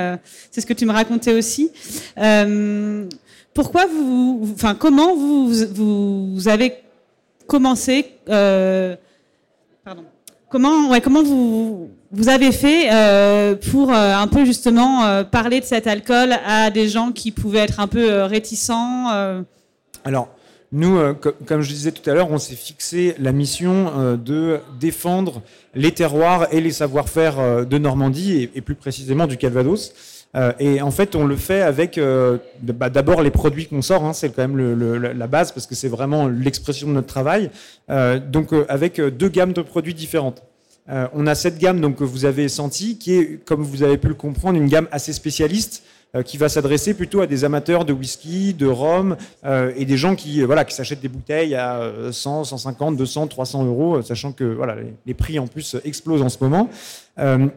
[0.51, 1.71] c'est ce que tu me racontais aussi.
[3.53, 6.73] pourquoi vous, enfin, comment vous, vous, avez
[7.47, 10.03] commencé, pardon,
[10.49, 15.59] comment, ouais, comment vous vous avez fait euh, pour euh, un peu justement euh, parler
[15.59, 19.07] de cet alcool à des gens qui pouvaient être un peu réticents
[20.05, 20.29] Alors,
[20.73, 20.99] nous,
[21.45, 25.41] comme je disais tout à l'heure, on s'est fixé la mission de défendre
[25.75, 29.93] les terroirs et les savoir-faire de Normandie et, plus précisément du Calvados.
[30.59, 31.99] et en fait, on le fait avec
[32.61, 35.87] bah, d'abord les produits qu'on sort, hein, c'est quand même la base parce que c'est
[35.87, 37.51] vraiment l'expression de notre travail.
[37.87, 40.43] donc, avec deux gammes de produits différentes.
[40.89, 43.97] Euh, on a cette gamme donc, que vous avez senti, qui est, comme vous avez
[43.97, 47.85] pu le comprendre, une gamme assez spécialiste, euh, qui va s'adresser plutôt à des amateurs
[47.85, 51.91] de whisky, de rhum, euh, et des gens qui, voilà, qui s'achètent des bouteilles à
[52.11, 54.75] 100, 150, 200, 300 euros, sachant que voilà,
[55.07, 56.69] les, prix en plus explosent en ce moment.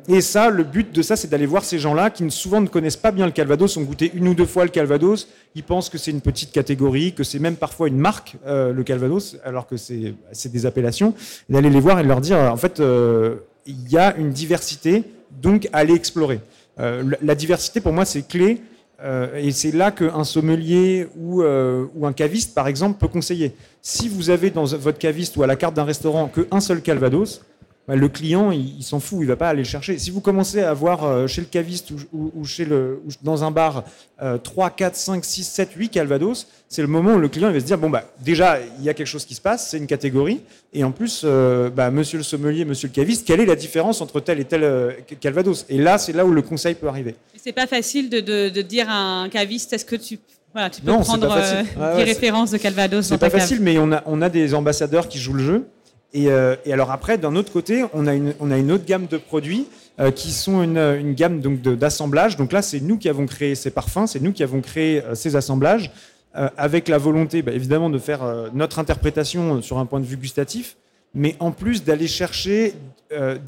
[0.09, 2.97] et ça, le but de ça, c'est d'aller voir ces gens-là qui souvent ne connaissent
[2.97, 5.99] pas bien le Calvados, ont goûté une ou deux fois le Calvados, ils pensent que
[5.99, 10.53] c'est une petite catégorie, que c'est même parfois une marque, le Calvados, alors que c'est
[10.53, 11.15] des appellations,
[11.51, 12.81] d'aller les voir et de leur dire, en fait,
[13.67, 15.03] il y a une diversité,
[15.43, 16.41] donc allez explorer.
[16.79, 18.61] Euh, la diversité, pour moi, c'est clé.
[19.03, 23.53] Euh, et c'est là qu'un sommelier ou, euh, ou, un caviste, par exemple, peut conseiller.
[23.83, 27.43] Si vous avez dans votre caviste ou à la carte d'un restaurant qu'un seul Calvados,
[27.89, 29.99] bah, le client, il, s'en fout, il va pas aller le chercher.
[29.99, 33.85] Si vous commencez à voir euh, chez le caviste ou, chez le, dans un bar
[34.43, 37.61] 3, 4, 5, 6, 7, 8 Calvados, c'est le moment où le client il va
[37.61, 39.87] se dire bon bah déjà il y a quelque chose qui se passe, c'est une
[39.87, 40.41] catégorie,
[40.73, 44.01] et en plus euh, bah, Monsieur le sommelier, Monsieur le caviste, quelle est la différence
[44.01, 45.67] entre tel et tel euh, Calvados?
[45.69, 47.15] Et là c'est là où le conseil peut arriver.
[47.37, 50.19] C'est pas facile de, de, dire à un caviste est-ce que tu
[50.53, 51.29] voilà, tu peux prendre
[51.97, 55.19] des références de Calvados C'est pas facile, mais on a, on a des ambassadeurs qui
[55.19, 55.67] jouent le jeu.
[56.17, 59.67] Euh, et, alors après, d'un autre côté, on a une, autre gamme de produits
[60.01, 62.37] euh, qui sont une, une gamme donc d'assemblage.
[62.37, 65.15] Donc là, c'est nous qui avons créé ces parfums, c'est nous qui avons créé euh,
[65.15, 65.91] ces assemblages,
[66.59, 70.77] avec la volonté, bah, évidemment, de faire notre interprétation sur un point de vue gustatif,
[71.15, 72.75] mais en plus d'aller chercher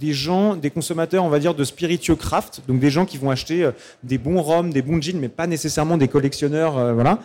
[0.00, 3.31] des gens, des consommateurs, on va dire, de spiritueux craft, donc des gens qui vont
[3.31, 3.68] acheter
[4.04, 7.18] des bons rhums, des bons jeans, mais pas nécessairement des collectionneurs, voilà,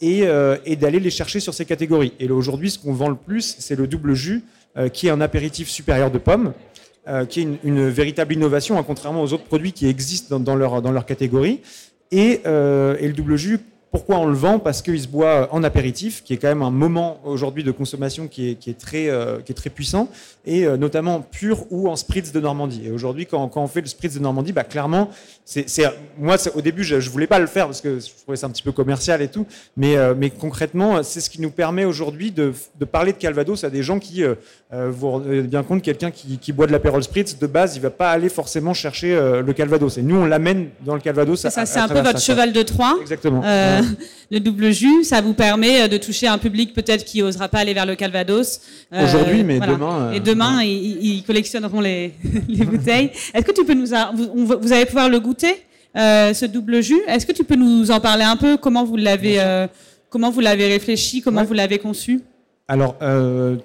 [0.00, 0.24] et,
[0.64, 2.12] et d'aller les chercher sur ces catégories.
[2.18, 4.42] Et aujourd'hui, ce qu'on vend le plus, c'est le double jus.
[4.76, 6.52] Euh, qui est un apéritif supérieur de pommes,
[7.06, 10.82] euh, qui est une, véritable innovation, hein, contrairement aux autres produits qui existent dans, leur,
[10.82, 11.60] dans leur catégorie.
[12.10, 13.60] Et, euh, et, le double jus
[13.94, 16.72] pourquoi on le vend Parce qu'il se boit en apéritif, qui est quand même un
[16.72, 20.08] moment aujourd'hui de consommation qui est, qui est, très, euh, qui est très puissant,
[20.44, 22.82] et euh, notamment pur ou en spritz de Normandie.
[22.86, 25.10] Et aujourd'hui, quand, quand, on fait le spritz de Normandie, bah, clairement,
[25.44, 25.66] c'est,
[26.18, 28.50] moi, au début, je ne voulais pas le faire parce que je trouvais ça un
[28.50, 32.32] petit peu commercial et tout, mais, euh, mais concrètement, c'est ce qui nous permet aujourd'hui
[32.32, 34.24] de, de, parler de Calvados à des gens qui,
[34.72, 37.84] vous rendez bien compte, quelqu'un qui, qui, boit de l'apérol spritz, de base, il ne
[37.84, 39.98] va pas aller forcément chercher le Calvados.
[39.98, 41.38] Et nous, on l'amène dans le Calvados.
[41.38, 42.98] ça, c'est un peu votre cheval de Troie.
[43.00, 43.44] Exactement
[44.30, 47.58] le double jus, ça vous permet euh, de toucher un public peut-être qui n'osera pas
[47.58, 48.60] aller vers le Calvados.
[48.92, 50.12] Euh, Aujourd'hui, mais demain.
[50.12, 52.14] Et demain, ils, collectionneront les,
[52.48, 53.10] bouteilles.
[53.32, 55.62] Est-ce que tu peux nous, vous, allez pouvoir le goûter,
[55.96, 57.02] euh, ce double jus?
[57.06, 58.56] Est-ce que tu peux nous en parler un peu?
[58.56, 59.66] Comment vous l'avez,
[60.10, 61.20] comment vous l'avez réfléchi?
[61.20, 62.22] Comment vous l'avez conçu?
[62.66, 62.96] Alors,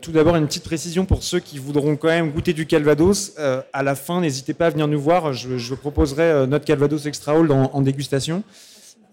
[0.01, 3.33] tout d'abord, une petite précision pour ceux qui voudront quand même goûter du Calvados.
[3.73, 5.33] à la fin, n'hésitez pas à venir nous voir.
[5.33, 8.43] Je, je proposerai notre Calvados Extra Old en dégustation.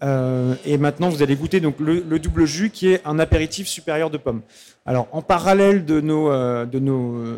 [0.03, 4.09] Euh, et maintenant, vous allez goûter donc le, double jus qui est un apéritif supérieur
[4.09, 4.41] de pommes.
[4.85, 7.37] Alors, en parallèle de nos, euh, de nos euh,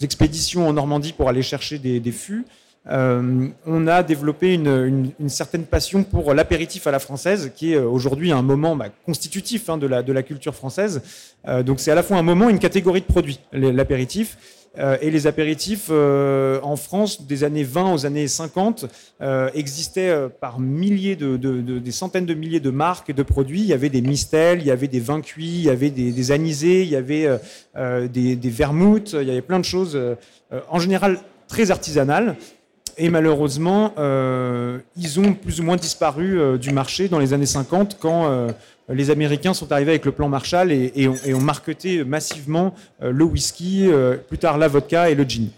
[0.00, 2.44] expéditions en Normandie pour aller chercher des, fûts,
[2.86, 8.42] on a développé une, certaine passion pour l'apéritif à la française, qui est aujourd'hui un
[8.42, 11.02] moment bah, constitutif hein, de, la, de la culture française.
[11.64, 14.36] donc, c'est à la fois un moment une catégorie de produits, l'apéritif.
[14.76, 18.86] Euh, et les apéritifs euh, en France des années 20 aux années 50
[19.20, 23.60] euh, existaient par milliers de, des centaines de milliers de marques et de produits.
[23.60, 26.32] Il y avait des mistels, il y avait des vins cuits, il y avait des,
[26.32, 27.28] anisés, il y avait
[28.08, 29.98] des, des vermouths, il y avait plein de choses
[30.68, 32.36] en général très artisanales.
[32.96, 33.92] Et malheureusement,
[34.96, 38.48] ils ont plus ou moins disparu du marché dans les années 50 quand
[38.88, 43.88] les Américains sont arrivés avec le plan Marshall et, ont, marketé massivement euh, le whisky,
[43.88, 45.48] euh, plus tard la vodka et le gin.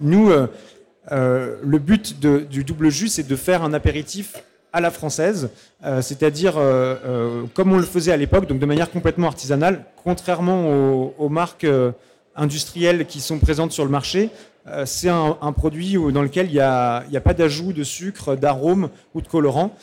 [0.00, 5.50] Nous, euh, le but du double jus, c'est de faire un apéritif à la française,
[6.00, 6.54] c'est-à-dire
[7.54, 11.66] comme on le faisait à l'époque, donc de manière complètement artisanale, contrairement aux, marques
[12.34, 14.30] industrielles qui sont présentes sur le marché.
[14.84, 19.26] C'est un, produit dans lequel il n'y a, pas d'ajout de sucre, d'arôme ou de
[19.26, 19.74] colorant.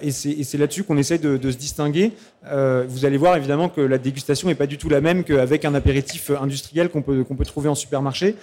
[0.00, 2.12] et c'est là-dessus qu'on essaie de, se distinguer.
[2.44, 5.74] vous allez voir évidemment que la dégustation n'est pas du tout la même qu'avec un
[5.74, 8.36] apéritif industriel qu'on peut, trouver en supermarché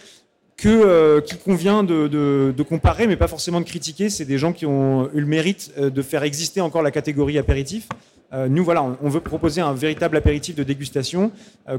[0.60, 4.10] que, euh, qui convient de, comparer, mais pas forcément de critiquer.
[4.10, 7.38] C'est des gens qui ont eu le mérite euh, de faire exister encore la catégorie
[7.38, 7.88] apéritif.
[8.32, 11.32] Euh, nous, voilà, on, veut proposer un véritable apéritif de dégustation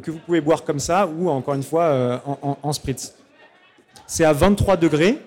[0.03, 3.15] que vous pouvez boire comme ça ou, encore une fois, en, spritz.
[4.13, 5.19] C'est à 23 degrés.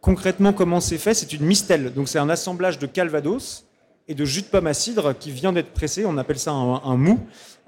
[0.00, 1.14] Concrètement, comment c'est fait?
[1.14, 1.94] C'est une mistelle.
[1.94, 3.64] Donc, c'est un assemblage de calvados
[4.08, 6.04] et de jus de pomme à cidre qui vient d'être pressé.
[6.04, 7.20] On appelle ça un mou.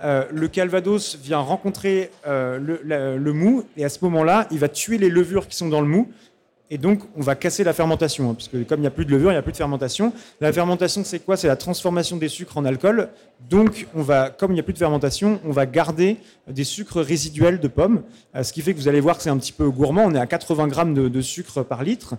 [0.03, 4.99] Euh, le Calvados vient rencontrer euh, le, mou et à ce moment-là, il va tuer
[4.99, 6.11] les levures qui sont dans le mou.
[6.71, 9.05] Et donc, on va casser la fermentation, hein, parce que comme il n'y a plus
[9.05, 10.13] de levure, il n'y a plus de fermentation.
[10.41, 11.37] La fermentation, c'est quoi?
[11.37, 13.09] C'est la transformation des sucres en alcool.
[13.49, 17.01] Donc, on va, comme il n'y a plus de fermentation, on va garder des sucres
[17.01, 18.03] résiduels de pommes,
[18.35, 20.05] euh, ce qui fait que vous allez voir que c'est un petit peu gourmand.
[20.05, 22.17] On est à 80 grammes de, sucre par litre,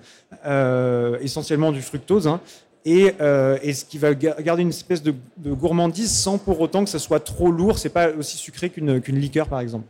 [1.21, 2.27] essentiellement du fructose.
[2.27, 2.41] Hein.
[2.87, 5.13] Euh, et, ce qui va garder une espèce de,
[5.45, 7.77] gourmandise sans pour autant que ça soit trop lourd.
[7.77, 9.85] C'est pas aussi sucré qu'une liqueur, par exemple.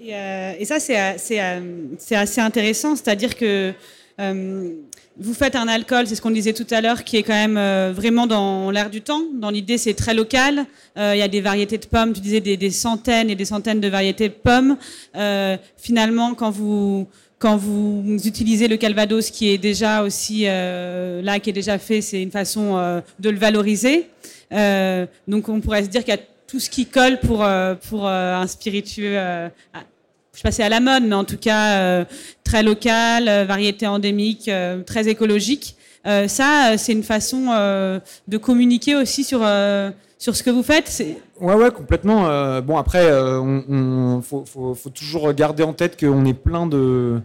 [0.00, 2.96] Et, euh, ça, c'est assez intéressant.
[2.96, 3.72] C'est-à-dire que
[4.20, 4.70] euh,
[5.16, 7.92] vous faites un alcool, c'est ce qu'on disait tout à l'heure, qui est quand même
[7.92, 9.22] vraiment dans l'air du temps.
[9.34, 10.66] Dans l'idée, c'est très local.
[10.96, 12.12] Il y a des variétés de pommes.
[12.12, 14.76] Tu disais des, des, centaines et des centaines de variétés de pommes.
[15.76, 17.08] finalement, quand vous
[17.38, 22.00] quand vous utilisez le Calvados qui est déjà aussi euh, là, qui est déjà fait,
[22.00, 24.06] c'est une façon euh, de le valoriser.
[24.52, 27.46] Euh, donc on pourrait se dire qu'il y a tout ce qui colle pour,
[27.88, 29.16] pour un spiritueux,
[30.34, 32.04] je sais pas à la mode, mais en tout cas
[32.42, 34.50] très local, variété endémique,
[34.86, 35.76] très écologique.
[36.04, 37.46] ça, c'est une façon
[38.28, 39.46] de communiquer aussi sur
[40.20, 41.02] sur ce que vous faites
[41.40, 42.22] Ouais, ouais, complètement.
[42.62, 43.08] bon, après,
[44.22, 47.20] faut, faut, toujours garder en tête qu'on est plein de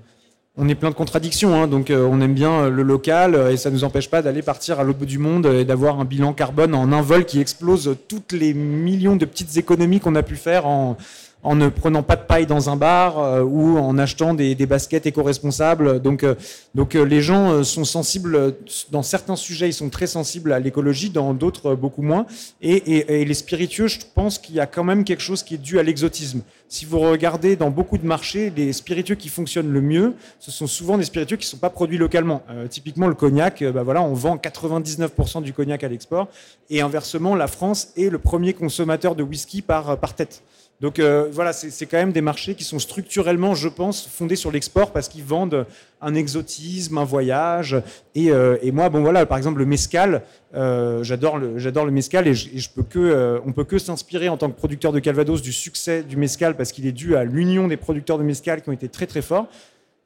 [0.55, 3.51] on est plein de contradictions, hein, donc euh, on aime bien euh, le local euh,
[3.51, 5.99] et ça ne nous empêche pas d'aller partir à l'autre bout du monde et d'avoir
[5.99, 10.13] un bilan carbone en un vol qui explose toutes les millions de petites économies qu'on
[10.13, 10.95] a pu faire en,
[11.43, 15.05] en ne prenant pas de paille dans un bar euh, ou en achetant des, baskets
[15.05, 15.99] éco-responsables.
[16.01, 16.35] Donc, euh,
[16.73, 18.55] donc euh, les gens sont sensibles,
[18.91, 22.25] dans certains sujets, ils sont très sensibles à l'écologie, dans d'autres beaucoup moins.
[22.61, 25.79] Et, les spiritueux, je pense qu'il y a quand même quelque chose qui est dû
[25.79, 26.41] à l'exotisme.
[26.69, 30.67] Si vous regardez dans beaucoup de marchés, les spiritueux qui fonctionnent le mieux, ce sont
[30.67, 32.41] souvent des spiritueux qui ne sont pas produits localement.
[32.69, 36.27] typiquement, le cognac, bah voilà, on vend 99% du cognac à l'export.
[36.69, 40.41] Et inversement, la France est le premier consommateur de whisky par tête.
[40.83, 44.51] Donc euh, voilà, c'est quand même des marchés qui sont structurellement, je pense, fondés sur
[44.51, 45.65] l'export parce qu'ils vendent
[46.01, 47.81] un exotisme, un voyage.
[48.15, 52.27] Et, euh, moi, bon voilà, par exemple le mescal, euh, j'adore le j'adore le mescal
[52.27, 55.53] et, je, peux que on peut que s'inspirer en tant que producteur de Calvados du
[55.53, 58.73] succès du mescal parce qu'il est dû à l'union des producteurs de mescal qui ont
[58.73, 59.47] été très très forts.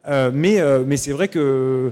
[0.07, 1.91] mais c'est vrai que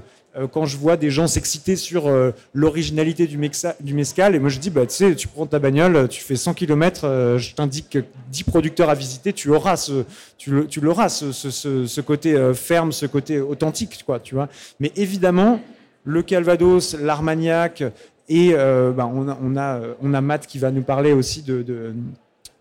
[0.52, 3.38] quand je vois des gens s'exciter sur euh, l'originalité du,
[3.80, 6.36] du mescal, et moi je dis, bah, tu sais, tu prends ta bagnole, tu fais
[6.36, 7.98] 100 km, euh, je t'indique
[8.30, 10.04] 10 producteurs à visiter, tu auras ce,
[10.36, 14.48] tu, tu l'auras, ce, côté ferme, ce côté authentique, quoi, tu vois.
[14.78, 15.60] Mais évidemment,
[16.04, 17.82] le Calvados, l'Armagnac,
[18.28, 21.94] et bah, on, a, on, a, Matt qui va nous parler aussi de, de,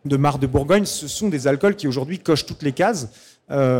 [0.06, 3.10] de Mar de Bourgogne, ce sont des alcools qui aujourd'hui cochent toutes les cases.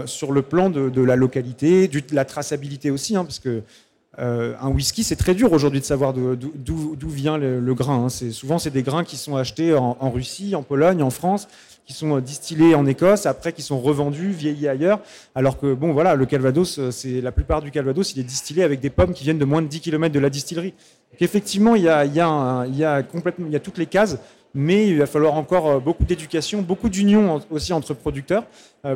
[0.06, 3.64] sur le plan de, de la localité, de la traçabilité aussi, hein, parce que
[4.20, 8.06] euh, un whisky, c'est très dur aujourd'hui de savoir d'où vient le, grain.
[8.06, 8.10] Hein.
[8.10, 11.48] Souvent, c'est des grains qui sont achetés en, Russie, en Pologne, en France,
[11.86, 15.00] qui sont euh, distillés en Écosse, après qui sont revendus, vieillis ailleurs.
[15.36, 18.64] Alors que, bon, voilà, le Calvados, euh, c'est la plupart du Calvados, il est distillé
[18.64, 20.74] avec des pommes qui viennent de moins de 10 km de la distillerie.
[21.12, 22.20] Donc, effectivement, il y a, y
[22.70, 24.18] il y a toutes les cases
[24.56, 28.46] mais il va falloir encore beaucoup d'éducation, beaucoup d'union aussi entre producteurs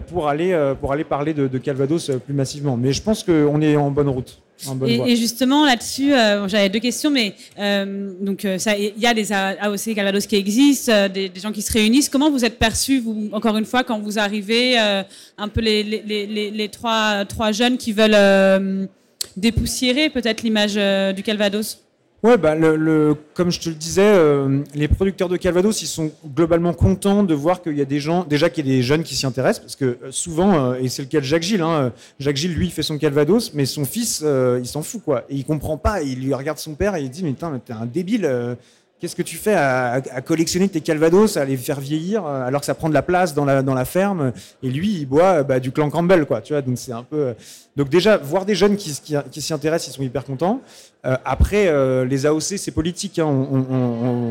[0.08, 2.78] pour aller, pour aller parler de, de Calvados plus massivement.
[2.78, 4.42] Mais je pense qu'on est en bonne route.
[4.86, 9.32] Et, justement, là-dessus, euh, j'avais deux questions, mais euh, donc euh, il y a des
[9.32, 12.10] AOC Calvados qui existent, des, gens qui se réunissent.
[12.10, 16.52] Comment vous êtes perçus, vous, encore une fois, quand vous arrivez, un peu les, les,
[16.52, 18.88] les, trois, trois jeunes qui veulent
[19.38, 20.76] dépoussiérer peut-être l'image
[21.16, 21.80] du Calvados?
[22.22, 26.12] Ouais, bah, le, comme je te le disais, euh, les producteurs de Calvados, ils sont
[26.36, 29.04] globalement contents de voir qu'il y a des gens, déjà qu'il y a des jeunes
[29.04, 31.62] qui s'y intéressent, parce que euh, souvent, euh, et c'est le cas de Jacques Gilles,
[31.62, 34.22] hein, Jacques Gilles, lui, il fait son Calvados, mais son fils,
[34.60, 35.24] il s'en fout, quoi.
[35.30, 37.72] Et il comprend pas, il lui regarde son père et il dit, mais putain, t'es
[37.72, 38.30] un débile,
[39.00, 42.66] Qu'est-ce que tu fais à, collectionner tes calvados, à les faire vieillir, euh, alors que
[42.66, 45.90] ça prend de la place dans la, ferme Et lui, il boit bah, du clan
[45.90, 46.42] Campbell, quoi.
[46.42, 47.18] Tu vois, donc c'est un peu.
[47.18, 47.34] Euh,
[47.78, 50.60] donc déjà, voir des jeunes qui, s'y intéressent, ils sont hyper contents.
[51.06, 51.72] Euh, après,
[52.06, 53.20] les AOC, c'est politique.
[53.20, 53.48] Hein.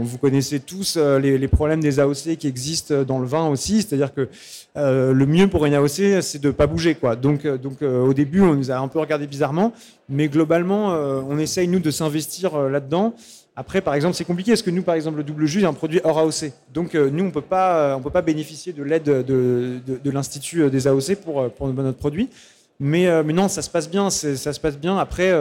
[0.02, 3.80] Vous connaissez tous les, problèmes des AOC qui existent dans le vin aussi.
[3.80, 4.28] C'est-à-dire que
[4.76, 7.16] le mieux pour une AOC, c'est de pas bouger, quoi.
[7.16, 9.72] Donc, donc au début, on nous a un peu regardé bizarrement,
[10.10, 13.14] mais globalement, on essaye nous de s'investir là-dedans.
[13.60, 15.72] Après, par exemple, c'est compliqué parce que nous, par exemple, le double jus est un
[15.72, 16.52] produit hors AOC.
[16.72, 20.70] Donc, euh, nous, on pas, on peut pas bénéficier de l'aide de, de, l'institut euh,
[20.70, 22.30] des AOC pour, pour notre produit.
[22.78, 24.10] Mais, euh, mais non, ça se passe bien.
[24.10, 24.96] Ça se passe bien.
[24.96, 25.32] Après,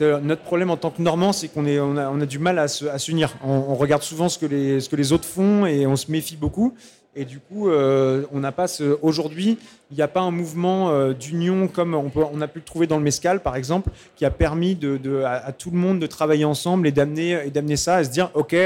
[0.00, 2.68] notre problème en tant que Normand, c'est qu'on on a, on a, du mal à
[2.68, 3.36] s'unir.
[3.42, 6.10] On, on, regarde souvent ce que, les, ce que les autres font et on se
[6.10, 6.74] méfie beaucoup.
[7.14, 8.66] Et du coup, euh, on n'a pas.
[9.02, 9.58] Aujourd'hui,
[9.90, 12.96] il n'y a pas un mouvement euh, d'union comme on, a pu le trouver dans
[12.96, 14.78] le mescal, par exemple, qui a permis
[15.26, 18.56] à, tout le monde de travailler ensemble et d'amener ça à se dire, ok,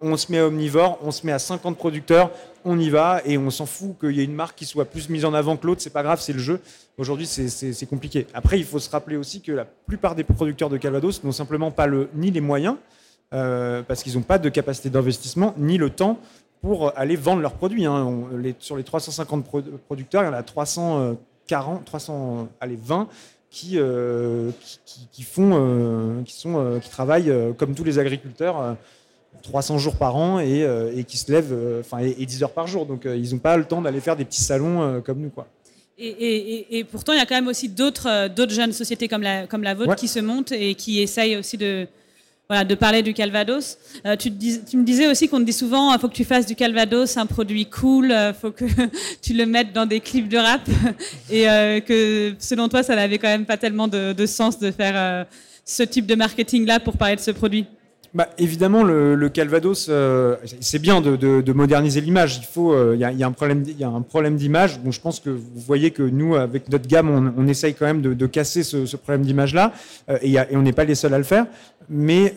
[0.00, 2.30] on se met à omnivore, on se met à 50 producteurs,
[2.64, 5.08] on y va et on s'en fout qu'il y ait une marque qui soit plus
[5.08, 6.60] mise en avant que l'autre, c'est pas grave, c'est le jeu.
[6.98, 8.26] Aujourd'hui, c'est compliqué.
[8.34, 11.70] Après, il faut se rappeler aussi que la plupart des producteurs de Calvados n'ont simplement
[11.70, 12.76] pas ni les moyens,
[13.34, 16.18] euh, parce qu'ils n'ont pas de capacité d'investissement, ni le temps
[16.62, 17.86] pour aller vendre leurs produits.
[17.86, 18.22] Hein.
[18.58, 19.44] sur les 350
[19.86, 23.08] producteurs, il y en a 340, 300, allez, 20
[23.76, 24.50] euh,
[24.84, 28.76] qui, qui, font, euh, qui, sont, euh, qui travaillent comme tous les agriculteurs.
[29.42, 32.86] 300 jours par an et, qui se lèvent enfin et, 10 heures par jour.
[32.86, 35.30] Donc ils n'ont pas le temps d'aller faire des petits salons comme nous.
[35.30, 35.46] Quoi.
[35.98, 39.74] Et, pourtant, il y a quand même aussi d'autres jeunes sociétés comme la, comme la
[39.74, 41.86] vôtre qui se montent et qui essayent aussi de,
[42.50, 43.76] voilà, de parler du Calvados.
[44.06, 46.46] Euh, tu, tu, me disais aussi qu'on te dit souvent, euh, faut que tu fasses
[46.46, 48.64] du Calvados un produit cool, euh, faut que
[49.22, 50.62] tu le mettes dans des clips de rap,
[51.30, 51.44] et
[51.82, 55.26] que selon toi, ça n'avait quand même pas tellement de, de sens de faire
[55.62, 57.66] ce type de marketing-là pour parler de ce produit?
[58.14, 62.40] Bah, évidemment, le, Calvados, euh, c'est bien de, moderniser l'image.
[62.56, 64.80] Il euh, y, a un problème, d'image.
[64.80, 68.00] Bon, je pense que vous voyez que nous, avec notre gamme, on, essaye quand même
[68.00, 69.72] de, casser ce, problème d'image-là,
[70.08, 71.46] euh, et, on n'est pas les seuls à le faire.
[71.90, 72.34] Mais,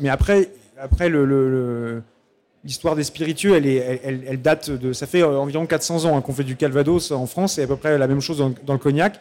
[0.00, 0.50] mais après,
[2.64, 6.56] l'histoire des spiritueux, elle, date de, ça fait environ 400 ans hein, qu'on fait du
[6.56, 9.20] Calvados en France, et à peu près la même chose dans le cognac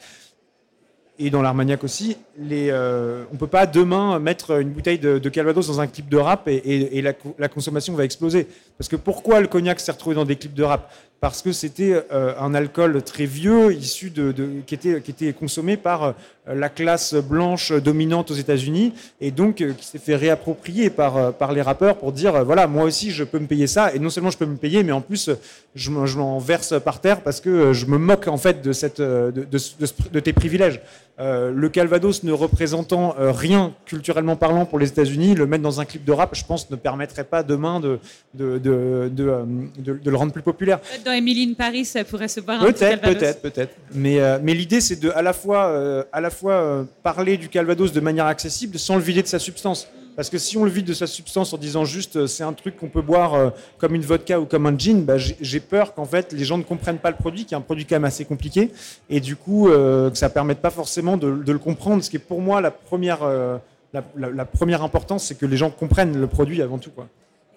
[1.22, 2.18] et dans l'Armagnac aussi,
[2.52, 6.18] euh, on ne peut pas demain mettre une bouteille de, Calvados dans un clip de
[6.18, 8.48] rap et, la, consommation va exploser.
[8.78, 10.92] Parce que pourquoi le cognac s'est retrouvé dans des clips de rap?
[11.22, 14.34] Parce que c'était euh, un alcool très vieux, issu de,
[14.66, 16.14] qui, était, qui était consommé par euh,
[16.48, 21.54] la classe blanche dominante aux États-Unis, et donc euh, qui s'est fait réapproprier par, par
[21.54, 24.32] les rappeurs pour dire voilà, moi aussi je peux me payer ça, et non seulement
[24.32, 25.30] je peux me payer, mais en plus
[25.76, 29.30] je m'en verse par terre parce que je me moque en fait de, cette, de,
[29.32, 30.82] de, tes privilèges.
[31.20, 36.04] le Calvados ne représentant rien culturellement parlant pour les États-Unis, le mettre dans un clip
[36.04, 38.00] de rap, je pense, ne permettrait pas demain de,
[38.34, 40.80] de, de le rendre plus populaire.
[41.12, 43.76] Émilie Paris, ça pourrait se un Peut-être, peut-être, peut-être.
[43.94, 47.38] Mais, euh, mais l'idée, c'est de à la fois, euh, à la fois euh, parler
[47.38, 49.88] du Calvados de manière accessible sans le vider de sa substance.
[50.16, 52.76] Parce que si on le vide de sa substance en disant juste c'est un truc
[52.76, 56.34] qu'on peut boire comme une vodka ou comme un gin, bah, j'ai peur qu'en fait
[56.34, 58.72] les gens ne comprennent pas le produit, qui est un produit quand même assez compliqué,
[59.10, 62.04] et du coup que ça ne permette pas forcément de, le comprendre.
[62.04, 65.72] Ce qui est pour moi la première, la, la première importance, c'est que les gens
[65.72, 66.92] comprennent le produit avant tout.
[66.92, 67.08] Quoi.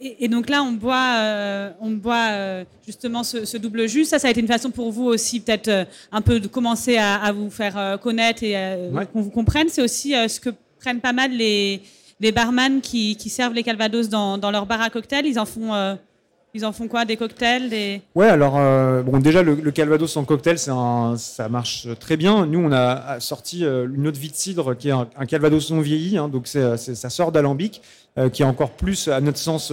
[0.00, 4.04] Et, donc là, on boit, euh, on boit euh, justement ce, double jus.
[4.04, 6.96] Ça, ça a été une façon pour vous aussi peut-être euh, un peu de commencer
[6.98, 8.54] à, vous faire connaître et
[9.12, 9.68] qu'on vous comprenne.
[9.68, 11.80] C'est aussi ce que prennent pas mal les,
[12.20, 15.26] les barman qui, servent les calvados dans, dans leur bar à cocktail.
[15.26, 15.96] Ils en font
[16.54, 18.00] ils en font quoi Des cocktails des...
[18.14, 22.46] Ouais, alors, euh, bon, déjà, le, Calvados en cocktail, un, ça marche très bien.
[22.46, 25.80] Nous, on a sorti euh, une autre vie de cidre qui est un, Calvados non
[25.80, 26.76] vieilli, hein, donc ça
[27.10, 27.82] sort d'alambic,
[28.18, 29.72] euh, qui est encore plus, à notre sens,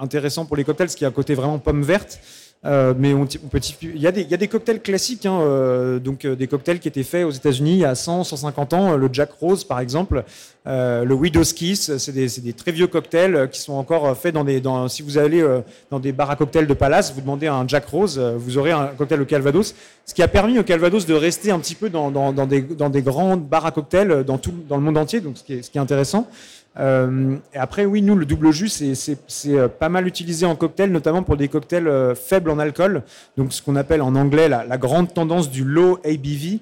[0.00, 2.20] intéressant pour les cocktails, ce qui a un côté vraiment pomme verte.
[2.64, 6.86] Euh, mais il, y a des, cocktails classiques, hein, euh, donc euh, des cocktails qui
[6.86, 8.96] étaient faits aux États-Unis il y a 100, 150 ans.
[8.96, 10.22] Le Jack Rose, par exemple,
[10.64, 14.62] le Widow's Kiss, c'est des, très vieux cocktails qui sont encore faits dans des.
[14.88, 15.44] Si vous allez
[15.90, 18.86] dans des bars à cocktails de Palace, vous demandez un Jack Rose, vous aurez un
[18.96, 19.74] cocktail au Calvados,
[20.06, 22.10] ce qui a permis au Calvados de rester un petit peu dans,
[22.46, 25.42] des, dans des grandes bars à cocktails dans tout dans le monde entier, donc ce
[25.42, 26.28] qui est intéressant.
[26.78, 29.16] Euh, après, oui, nous, le double jus, c'est
[29.48, 33.02] euh, pas mal utilisé en cocktail, notamment pour des cocktails euh, faibles en alcool.
[33.36, 36.58] Donc, ce qu'on appelle en anglais la, grande tendance du low ABV,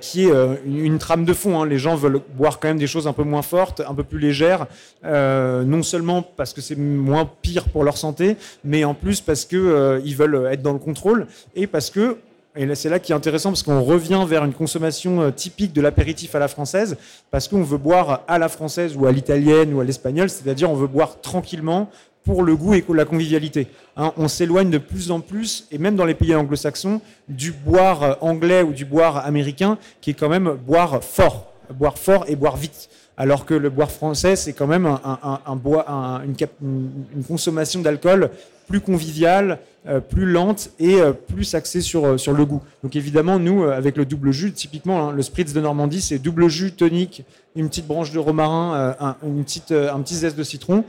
[0.00, 0.32] qui est
[0.66, 1.60] une, trame de fond.
[1.60, 1.66] Hein.
[1.66, 4.18] Les gens veulent boire quand même des choses un peu moins fortes, un peu plus
[4.18, 4.66] légères,
[5.04, 10.00] non seulement parce que c'est moins pire pour leur santé, mais en plus parce que
[10.04, 12.18] ils veulent être dans le contrôle et parce que
[12.58, 15.80] et c'est là qui est intéressant parce qu'on revient vers une consommation euh, typique de
[15.80, 16.96] l'apéritif à la française,
[17.30, 20.74] parce qu'on veut boire à la française ou à l'italienne ou à l'espagnole, c'est-à-dire on
[20.74, 21.88] veut boire tranquillement
[22.24, 23.68] pour le goût et la convivialité.
[23.96, 28.02] Hein, on s'éloigne de plus en plus, et même dans les pays anglo-saxons, du boire
[28.02, 32.34] euh, anglais ou du boire américain, qui est quand même boire fort, boire fort et
[32.34, 35.84] boire vite alors que le boire français, c'est quand même un, bois,
[36.24, 38.30] une, consommation d'alcool
[38.68, 39.58] plus conviviale,
[39.88, 42.62] euh, plus lente et euh, plus axée sur, euh, sur le goût.
[42.84, 46.48] Donc évidemment, nous, avec le double jus, typiquement, hein, le Spritz de Normandie, c'est double
[46.48, 47.24] jus tonique,
[47.56, 50.84] une petite branche de romarin, un, une petite, un petit zeste de citron.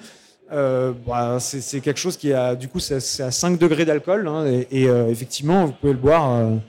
[0.52, 4.28] Bah, c'est quelque chose qui a, du coup, c'est à 5 degrés d'alcool.
[4.28, 6.60] Hein, et, effectivement, vous pouvez le boire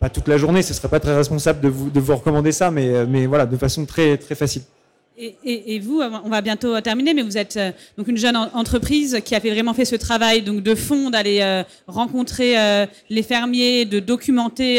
[0.00, 2.70] pas toute la journée, ce serait pas très responsable de vous, de vous recommander ça,
[2.70, 4.62] mais, mais voilà, de façon très, très facile.
[5.44, 9.34] Et, vous, on va bientôt terminer, mais vous êtes euh, donc une jeune entreprise qui
[9.34, 14.00] a vraiment fait ce travail donc de fond, d'aller euh, rencontrer euh, les fermiers, de
[14.00, 14.78] documenter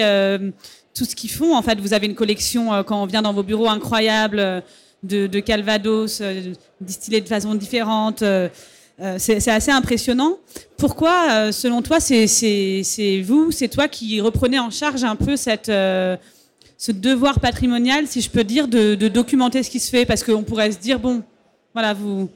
[0.96, 1.56] tout ce qu'ils font.
[1.56, 4.64] En fait, vous avez une collection quand on vient dans vos bureaux incroyable
[5.04, 6.24] de, de, Calvados
[6.82, 8.24] distillés de façon différente.
[9.18, 10.38] C'est assez impressionnant.
[10.78, 15.72] Pourquoi, selon toi, c'est vous, c'est toi qui reprenez en charge un peu cette
[16.82, 20.42] ce devoir patrimonial, si je peux dire, de, documenter ce qui se fait, parce qu'on
[20.42, 21.22] pourrait se dire, bon,
[21.76, 22.28] voilà, vous,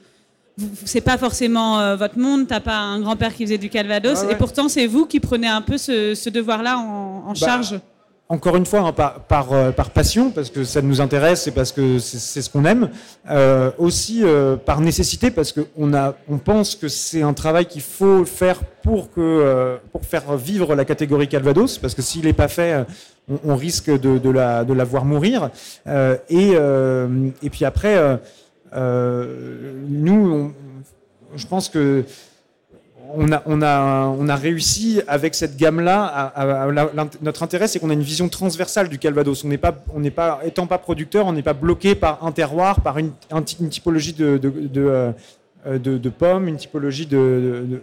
[0.55, 4.22] vous c'est pas forcément euh, votre monde, t'as pas un grand-père qui faisait du Calvados,
[4.30, 7.80] et pourtant c'est vous qui prenez un peu ce, devoir-là en, bah, charge
[8.28, 11.71] encore une fois, hein, par, euh, par, passion, parce que ça nous intéresse et parce
[11.71, 12.89] que c'est ce qu'on aime,
[13.30, 15.93] euh, aussi euh, par nécessité, parce qu'on
[16.28, 20.86] on pense que c'est un travail qu'il faut faire pour, que, pour faire vivre la
[20.86, 22.86] catégorie Calvados, parce que s'il n'est pas fait,
[23.43, 25.49] on, risque de, de, la, de, la, voir mourir.
[26.30, 28.19] et, et puis après,
[28.76, 30.53] nous,
[31.36, 32.03] je pense que
[33.16, 36.34] on a, réussi avec cette gamme-là.
[37.22, 39.43] notre intérêt, c'est qu'on a une vision transversale du Calvados.
[39.43, 43.12] On n'est pas, étant pas producteur, on n'est pas bloqué par un terroir, par une,
[43.70, 45.14] typologie euh,
[45.80, 47.82] de, pommes, une typologie de,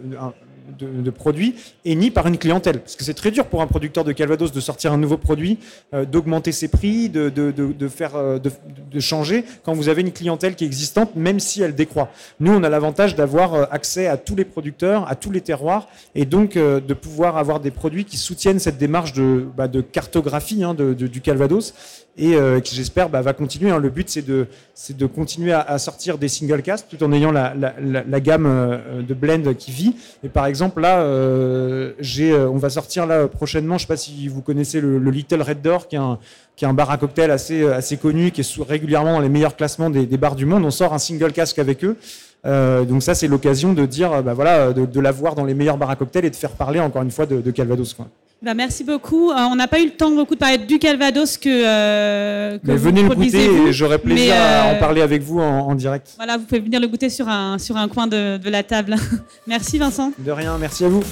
[0.77, 1.55] de, produits
[1.85, 2.79] et ni par une clientèle.
[2.79, 5.57] Parce que c'est très dur pour un producteur de Calvados de sortir un nouveau produit,
[5.93, 10.55] euh, d'augmenter ses prix, de, de, faire, euh, de, changer quand vous avez une clientèle
[10.55, 12.09] qui est existante, même si elle décroît.
[12.39, 15.87] Nous, on a l'avantage d'avoir euh, accès à tous les producteurs, à tous les terroirs,
[16.15, 20.63] et donc de pouvoir avoir des produits qui soutiennent cette démarche de, bah, de cartographie
[20.63, 21.73] hein, du Calvados
[22.15, 23.71] et qui j'espère bah, va continuer.
[23.71, 23.79] Hein.
[23.79, 24.47] Le but c'est de,
[24.89, 29.13] de continuer à, sortir des single cast tout en ayant la, la, la, gamme de
[29.13, 29.95] blend qui vit.
[30.23, 30.45] Et par
[30.77, 34.97] là, euh, euh, on va sortir là prochainement, je sais pas si vous connaissez le,
[35.09, 39.19] Little Red Door qui est un bar à cocktail assez, connu, qui est régulièrement dans
[39.19, 40.63] les meilleurs classements des, bars du monde.
[40.65, 41.97] On sort un single casque avec eux.
[42.45, 45.89] Euh, donc ça, c'est l'occasion de dire, bah voilà, de, l'avoir dans les meilleurs bars
[45.89, 47.95] à cocktail et de faire parler encore une fois de, Calvados.
[48.43, 49.31] Bah, merci beaucoup.
[49.31, 52.71] Euh, on n'a pas eu le temps beaucoup de parler du Calvados que, euh, que
[52.71, 56.13] venez le goûter et j'aurai plaisir à en euh, parler avec vous en, direct.
[56.17, 58.97] Voilà, vous pouvez venir le goûter sur un, sur un coin de, de la table.
[59.47, 60.11] merci Vincent.
[60.19, 61.03] De rien, merci à vous.